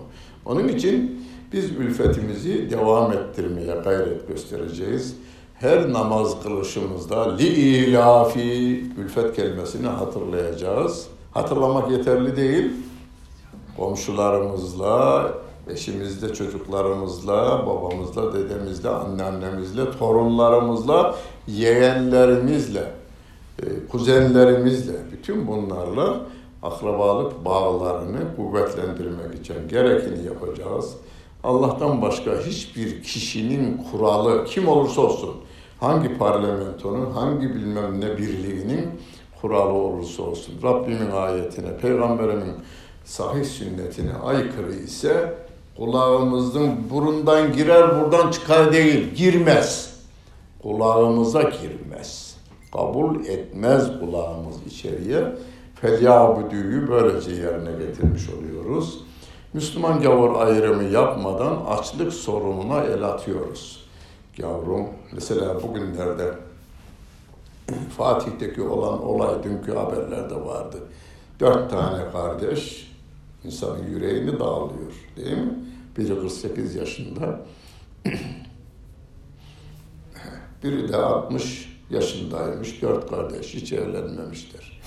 Onun 0.45 0.67
için 0.67 1.25
biz 1.53 1.71
ülfetimizi 1.71 2.69
devam 2.69 3.11
ettirmeye 3.11 3.75
gayret 3.83 4.27
göstereceğiz. 4.27 5.15
Her 5.53 5.93
namaz 5.93 6.43
kılışımızda 6.43 7.35
li 7.35 7.47
ilafi 7.47 8.83
ülfet 8.97 9.35
kelimesini 9.35 9.87
hatırlayacağız. 9.87 11.07
Hatırlamak 11.31 11.91
yeterli 11.91 12.35
değil. 12.35 12.71
Komşularımızla, 13.77 15.33
eşimizle, 15.69 16.33
çocuklarımızla, 16.33 17.65
babamızla, 17.67 18.33
dedemizle, 18.33 18.89
anneannemizle, 18.89 19.91
torunlarımızla, 19.91 21.15
yeğenlerimizle, 21.47 22.83
kuzenlerimizle, 23.91 24.93
bütün 25.11 25.47
bunlarla 25.47 26.21
akrabalık 26.63 27.45
bağlarını 27.45 28.35
kuvvetlendirmek 28.35 29.35
için 29.39 29.67
gerekeni 29.69 30.25
yapacağız. 30.25 30.93
Allah'tan 31.43 32.01
başka 32.01 32.31
hiçbir 32.39 33.03
kişinin 33.03 33.85
kuralı 33.91 34.45
kim 34.45 34.67
olursa 34.67 35.01
olsun, 35.01 35.35
hangi 35.79 36.17
parlamentonun, 36.17 37.11
hangi 37.11 37.55
bilmem 37.55 38.01
ne 38.01 38.17
birliğinin 38.17 38.89
kuralı 39.41 39.73
olursa 39.73 40.23
olsun, 40.23 40.53
Rabbimin 40.63 41.11
ayetine, 41.11 41.77
Peygamberimin 41.77 42.53
sahih 43.05 43.45
sünnetine 43.45 44.13
aykırı 44.13 44.73
ise 44.73 45.33
kulağımızın 45.77 46.89
burundan 46.89 47.53
girer 47.53 48.01
buradan 48.01 48.31
çıkar 48.31 48.73
değil, 48.73 49.13
girmez. 49.13 49.93
Kulağımıza 50.61 51.41
girmez. 51.41 52.28
Kabul 52.73 53.25
etmez 53.25 53.99
kulağımız 53.99 54.55
içeriye. 54.67 55.35
Felyabüdüyü 55.75 56.89
böylece 56.89 57.31
yerine 57.31 57.85
getirmiş 57.85 58.29
oluyoruz. 58.29 59.03
Müslüman 59.53 60.01
gavur 60.01 60.41
ayrımı 60.41 60.83
yapmadan 60.83 61.65
açlık 61.65 62.13
sorununa 62.13 62.83
el 62.83 63.03
atıyoruz. 63.03 63.89
Yavrum, 64.37 64.87
mesela 65.11 65.63
bugünlerde 65.63 66.33
Fatih'teki 67.97 68.61
olan 68.61 69.03
olay 69.03 69.43
dünkü 69.43 69.73
haberlerde 69.75 70.35
vardı. 70.35 70.77
Dört 71.39 71.69
tane 71.71 72.11
kardeş 72.11 72.91
insanın 73.43 73.87
yüreğini 73.87 74.39
dağılıyor 74.39 74.91
değil 75.15 75.37
mi? 75.37 75.53
Biri 75.97 76.21
48 76.21 76.75
yaşında, 76.75 77.39
biri 80.63 80.89
de 80.89 80.97
60 80.97 81.68
yaşındaymış. 81.89 82.81
Dört 82.81 83.09
kardeş 83.09 83.53
hiç 83.53 83.73
evlenmemişler 83.73 84.79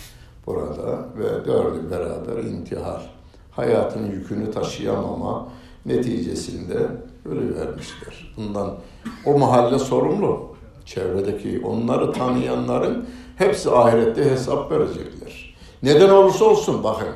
burada 0.47 1.07
ve 1.19 1.45
dördü 1.45 1.91
beraber 1.91 2.45
intihar. 2.45 3.11
Hayatın 3.51 4.11
yükünü 4.11 4.51
taşıyamama 4.51 5.49
neticesinde 5.87 6.79
ölü 7.25 7.55
vermişler. 7.55 8.35
Bundan 8.37 8.75
o 9.27 9.39
mahalle 9.39 9.79
sorumlu. 9.79 10.53
Çevredeki 10.85 11.63
onları 11.65 12.13
tanıyanların 12.13 13.07
hepsi 13.37 13.71
ahirette 13.71 14.31
hesap 14.31 14.71
verecekler. 14.71 15.55
Neden 15.83 16.09
olursa 16.09 16.45
olsun 16.45 16.85
bakın. 16.85 17.09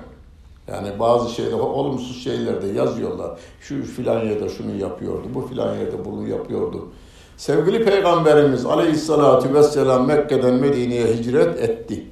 Yani 0.69 0.89
bazı 0.99 1.35
şeyler, 1.35 1.53
olumsuz 1.53 2.25
şeylerde 2.25 2.67
yazıyorlar. 2.67 3.39
Şu 3.61 3.83
filan 3.83 4.25
yerde 4.25 4.49
şunu 4.49 4.77
yapıyordu, 4.77 5.29
bu 5.35 5.41
filan 5.47 5.75
yerde 5.75 6.05
bunu 6.05 6.29
yapıyordu. 6.29 6.89
Sevgili 7.37 7.85
Peygamberimiz 7.85 8.67
Aleyhisselatü 8.67 9.55
Vesselam 9.55 10.07
Mekke'den 10.07 10.55
Medine'ye 10.55 11.07
hicret 11.07 11.61
etti. 11.61 12.07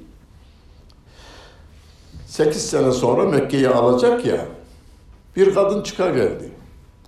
8 2.25 2.69
sene 2.69 2.91
sonra 2.91 3.23
Mekke'yi 3.23 3.69
alacak 3.69 4.25
ya, 4.25 4.45
bir 5.35 5.53
kadın 5.53 5.83
çıka 5.83 6.09
geldi. 6.09 6.51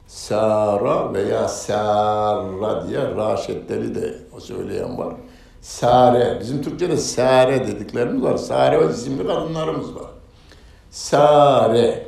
Sara 0.08 1.14
veya 1.14 1.48
Sara 1.48 2.88
diye 2.88 3.16
Raşeddeli 3.16 3.96
de 3.96 4.16
o 4.38 4.40
söyleyen 4.40 4.98
var. 4.98 5.14
Sare, 5.62 6.38
bizim 6.40 6.62
Türkçe'de 6.62 6.98
Sare 6.98 7.68
dediklerimiz 7.68 8.24
var. 8.24 8.38
Sare 8.38 8.92
isimli 8.92 9.28
kadınlarımız 9.28 9.96
var. 9.96 10.10
Sare 10.92 12.08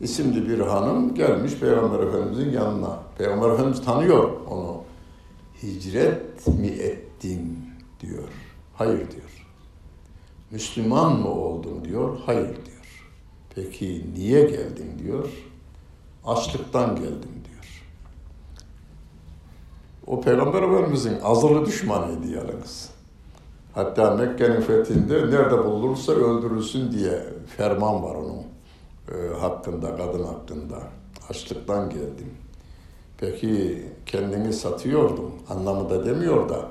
isimli 0.00 0.48
bir 0.48 0.60
hanım 0.60 1.14
gelmiş 1.14 1.54
Peygamber 1.54 2.00
Efendimizin 2.00 2.52
yanına. 2.52 2.98
Peygamber 3.18 3.50
Efendimiz 3.50 3.84
tanıyor 3.84 4.30
onu. 4.50 4.89
Hicret 5.62 6.46
mi 6.46 6.66
ettin 6.66 7.58
diyor. 8.00 8.28
Hayır 8.74 9.10
diyor. 9.10 9.46
Müslüman 10.50 11.16
mı 11.20 11.28
oldun 11.28 11.84
diyor. 11.84 12.18
Hayır 12.26 12.56
diyor. 12.66 13.10
Peki 13.54 14.06
niye 14.14 14.44
geldin 14.44 14.98
diyor. 14.98 15.28
Açlıktan 16.24 16.96
geldim 16.96 17.30
diyor. 17.48 17.84
O 20.06 20.20
Peygamber 20.20 20.62
Efendimizin 20.62 21.20
azılı 21.22 21.66
düşmanıydı 21.66 22.26
yalnız. 22.26 22.90
Hatta 23.74 24.14
Mekke'nin 24.14 24.60
fethinde 24.60 25.14
nerede 25.14 25.64
bulunursa 25.64 26.12
öldürülsün 26.12 26.92
diye 26.92 27.22
ferman 27.56 28.02
var 28.02 28.14
onun 28.14 28.42
e, 29.08 29.38
hakkında, 29.38 29.96
kadın 29.96 30.24
hakkında. 30.24 30.82
Açlıktan 31.28 31.90
geldim. 31.90 32.34
Peki 33.20 33.82
kendini 34.06 34.52
satıyordum. 34.52 35.32
Anlamı 35.48 35.90
da 35.90 36.06
demiyor 36.06 36.48
da 36.48 36.68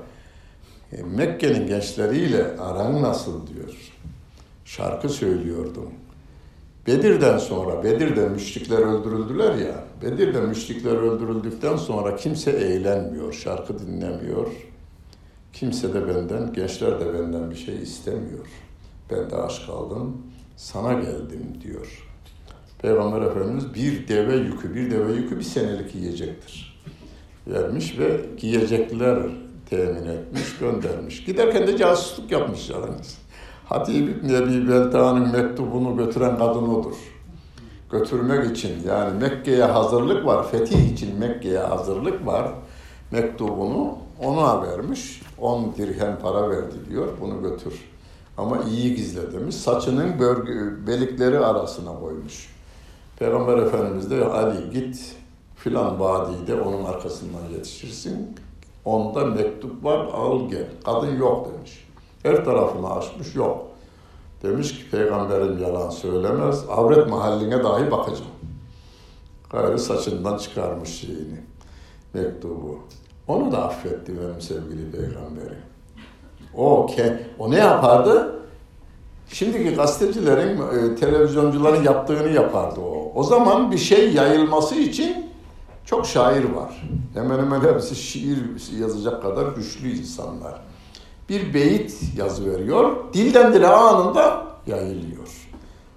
e, 0.92 1.02
Mekke'nin 1.02 1.66
gençleriyle 1.66 2.56
aran 2.58 3.02
nasıl 3.02 3.46
diyor. 3.46 3.74
Şarkı 4.64 5.08
söylüyordum. 5.08 5.90
Bedir'den 6.86 7.38
sonra, 7.38 7.84
Bedir'de 7.84 8.28
müşrikler 8.28 8.78
öldürüldüler 8.78 9.54
ya, 9.54 9.84
Bedir'de 10.02 10.40
müşrikler 10.40 10.96
öldürüldükten 10.96 11.76
sonra 11.76 12.16
kimse 12.16 12.50
eğlenmiyor, 12.50 13.32
şarkı 13.32 13.78
dinlemiyor. 13.78 14.46
Kimse 15.52 15.94
de 15.94 16.08
benden, 16.08 16.52
gençler 16.52 17.00
de 17.00 17.14
benden 17.14 17.50
bir 17.50 17.56
şey 17.56 17.82
istemiyor. 17.82 18.46
Ben 19.10 19.30
de 19.30 19.36
aşk 19.36 19.68
aldım, 19.68 20.22
sana 20.56 20.92
geldim 20.92 21.58
diyor. 21.62 22.09
Peygamber 22.82 23.22
Efendimiz 23.22 23.74
bir 23.74 24.08
deve 24.08 24.36
yükü, 24.36 24.74
bir 24.74 24.90
deve 24.90 25.12
yükü 25.12 25.38
bir 25.38 25.42
senelik 25.42 25.94
yiyecektir. 25.94 26.80
Vermiş 27.46 27.98
ve 27.98 28.20
giyecekler 28.36 29.18
temin 29.70 30.06
etmiş, 30.06 30.58
göndermiş. 30.58 31.24
Giderken 31.24 31.66
de 31.66 31.76
casusluk 31.76 32.30
yapmış 32.32 32.70
yalnız. 32.70 33.18
Hatib 33.64 34.08
İbni 34.08 34.32
Ebi 34.32 34.68
Belta'nın 34.68 35.32
mektubunu 35.32 35.96
götüren 35.96 36.38
kadın 36.38 36.68
odur. 36.68 36.96
Götürmek 37.92 38.56
için 38.56 38.72
yani 38.88 39.18
Mekke'ye 39.18 39.64
hazırlık 39.64 40.26
var, 40.26 40.50
fetih 40.50 40.92
için 40.92 41.18
Mekke'ye 41.18 41.58
hazırlık 41.58 42.26
var. 42.26 42.52
Mektubunu 43.10 43.98
ona 44.22 44.62
vermiş. 44.62 45.22
10 45.38 45.74
dirhem 45.78 46.18
para 46.22 46.50
verdi 46.50 46.74
diyor, 46.90 47.08
bunu 47.20 47.42
götür. 47.42 47.74
Ama 48.38 48.58
iyi 48.70 48.94
gizle 48.94 49.32
demiş. 49.32 49.54
Saçının 49.54 50.18
bölge, 50.18 50.86
belikleri 50.86 51.38
arasına 51.38 52.00
koymuş. 52.00 52.59
Peygamber 53.20 53.56
Efendimiz 53.56 54.10
de 54.10 54.24
Ali 54.24 54.70
git 54.70 55.16
filan 55.56 56.00
vadide 56.00 56.60
onun 56.60 56.84
arkasından 56.84 57.48
yetişirsin. 57.52 58.36
Onda 58.84 59.24
mektup 59.24 59.84
var 59.84 59.98
al 59.98 60.48
gel. 60.50 60.66
Kadın 60.84 61.16
yok 61.16 61.48
demiş. 61.52 61.88
Her 62.22 62.44
tarafını 62.44 62.94
açmış 62.94 63.34
yok. 63.34 63.66
Demiş 64.42 64.78
ki 64.78 64.90
peygamberim 64.90 65.58
yalan 65.58 65.90
söylemez. 65.90 66.64
Avret 66.68 67.08
mahalline 67.08 67.64
dahi 67.64 67.90
bakacağım. 67.90 68.30
Gayrı 69.50 69.78
saçından 69.78 70.38
çıkarmış 70.38 70.88
şeyini. 70.88 71.40
Mektubu. 72.14 72.78
Onu 73.28 73.52
da 73.52 73.64
affetti 73.64 74.12
benim 74.20 74.40
sevgili 74.40 74.90
peygamberim. 74.90 75.62
O, 76.56 76.86
ke, 76.86 77.26
o 77.38 77.50
ne 77.50 77.58
yapardı? 77.58 78.39
Şimdiki 79.32 79.74
gazetecilerin, 79.74 80.58
e, 80.58 80.94
televizyoncuların 80.94 81.82
yaptığını 81.82 82.28
yapardı 82.28 82.80
o. 82.80 83.12
O 83.14 83.22
zaman 83.22 83.72
bir 83.72 83.78
şey 83.78 84.12
yayılması 84.12 84.74
için 84.74 85.30
çok 85.86 86.06
şair 86.06 86.44
var. 86.44 86.82
Hemen 87.14 87.38
hemen 87.38 87.60
hepsi 87.60 87.96
şiir 87.96 88.38
yazacak 88.80 89.22
kadar 89.22 89.46
güçlü 89.46 89.98
insanlar. 89.98 90.60
Bir 91.28 91.54
beyit 91.54 92.02
yazı 92.16 92.52
veriyor, 92.52 92.96
dilden 93.12 93.52
dile 93.52 93.68
anında 93.68 94.46
yayılıyor. 94.66 95.48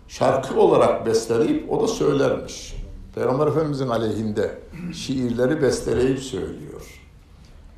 Şarkı 0.08 0.60
olarak 0.60 1.06
besteleyip 1.06 1.72
o 1.72 1.82
da 1.84 1.88
söylermiş. 1.88 2.76
Peygamber 3.16 3.48
Efendimizin 3.48 3.88
aleyhinde 3.88 4.60
şiirleri 4.94 5.62
besteleyip 5.62 6.20
söylüyor. 6.20 7.02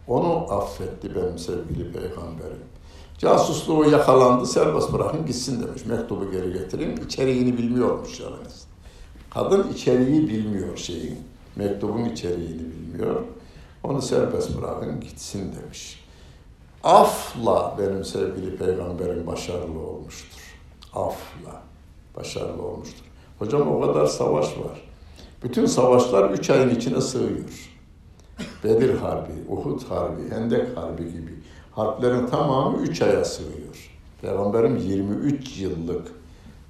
Onu 0.07 0.53
affetti 0.53 1.15
benim 1.15 1.39
sevgili 1.39 1.91
peygamberim. 1.91 2.74
Casusluğu 3.17 3.89
yakalandı, 3.89 4.45
serbest 4.45 4.93
bırakın 4.93 5.25
gitsin 5.25 5.63
demiş. 5.67 5.85
Mektubu 5.85 6.31
geri 6.31 6.53
getirin. 6.53 6.97
İçeriğini 6.97 7.57
bilmiyormuş 7.57 8.19
yalnız. 8.19 8.67
Kadın 9.29 9.73
içeriği 9.73 10.29
bilmiyor 10.29 10.77
şeyin. 10.77 11.19
Mektubun 11.55 12.05
içeriğini 12.05 12.61
bilmiyor. 12.71 13.21
Onu 13.83 14.01
serbest 14.01 14.57
bırakın 14.57 14.99
gitsin 14.99 15.55
demiş. 15.55 16.05
Afla 16.83 17.75
benim 17.79 18.05
sevgili 18.05 18.57
peygamberim 18.57 19.27
başarılı 19.27 19.79
olmuştur. 19.79 20.41
Afla 20.93 21.61
başarılı 22.17 22.61
olmuştur. 22.61 23.05
Hocam 23.39 23.75
o 23.75 23.81
kadar 23.81 24.05
savaş 24.05 24.45
var. 24.45 24.81
Bütün 25.43 25.65
savaşlar 25.65 26.29
üç 26.29 26.49
ayın 26.49 26.69
içine 26.69 27.01
sığıyor. 27.01 27.71
Bedir 28.63 28.97
Harbi, 28.97 29.31
Uhud 29.49 29.89
Harbi, 29.89 30.29
Hendek 30.29 30.77
Harbi 30.77 31.11
gibi 31.11 31.34
harplerin 31.75 32.27
tamamı 32.27 32.77
üç 32.77 33.01
aya 33.01 33.25
sığıyor. 33.25 33.91
Peygamberim 34.21 34.77
23 34.77 35.57
yıllık 35.57 36.11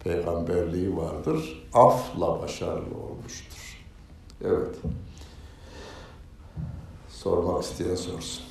peygamberliği 0.03 0.97
vardır. 0.97 1.64
Afla 1.74 2.41
başarılı 2.41 2.97
olmuştur. 3.10 3.86
Evet. 4.43 4.76
Sormak 7.10 7.64
isteyen 7.64 7.95
sorsun. 7.95 8.43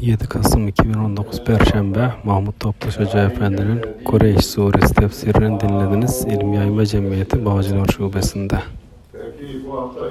7 0.00 0.26
Kasım 0.26 0.68
2019 0.68 1.44
Perşembe 1.44 2.12
Mahmut 2.24 2.60
Topluş 2.60 2.98
Hoca 2.98 3.24
Efendi'nin 3.24 3.82
Kureyş 4.04 4.46
Suresi 4.46 4.94
tefsirini 4.94 5.60
dinlediniz. 5.60 6.24
İlim 6.24 6.52
Yayma 6.52 6.86
Cemiyeti 6.86 7.44
Bağcılar 7.44 7.86
Şubesi'nde. 7.86 8.58
Peki 9.22 9.66
bu 9.66 9.80
hafta 9.80 10.10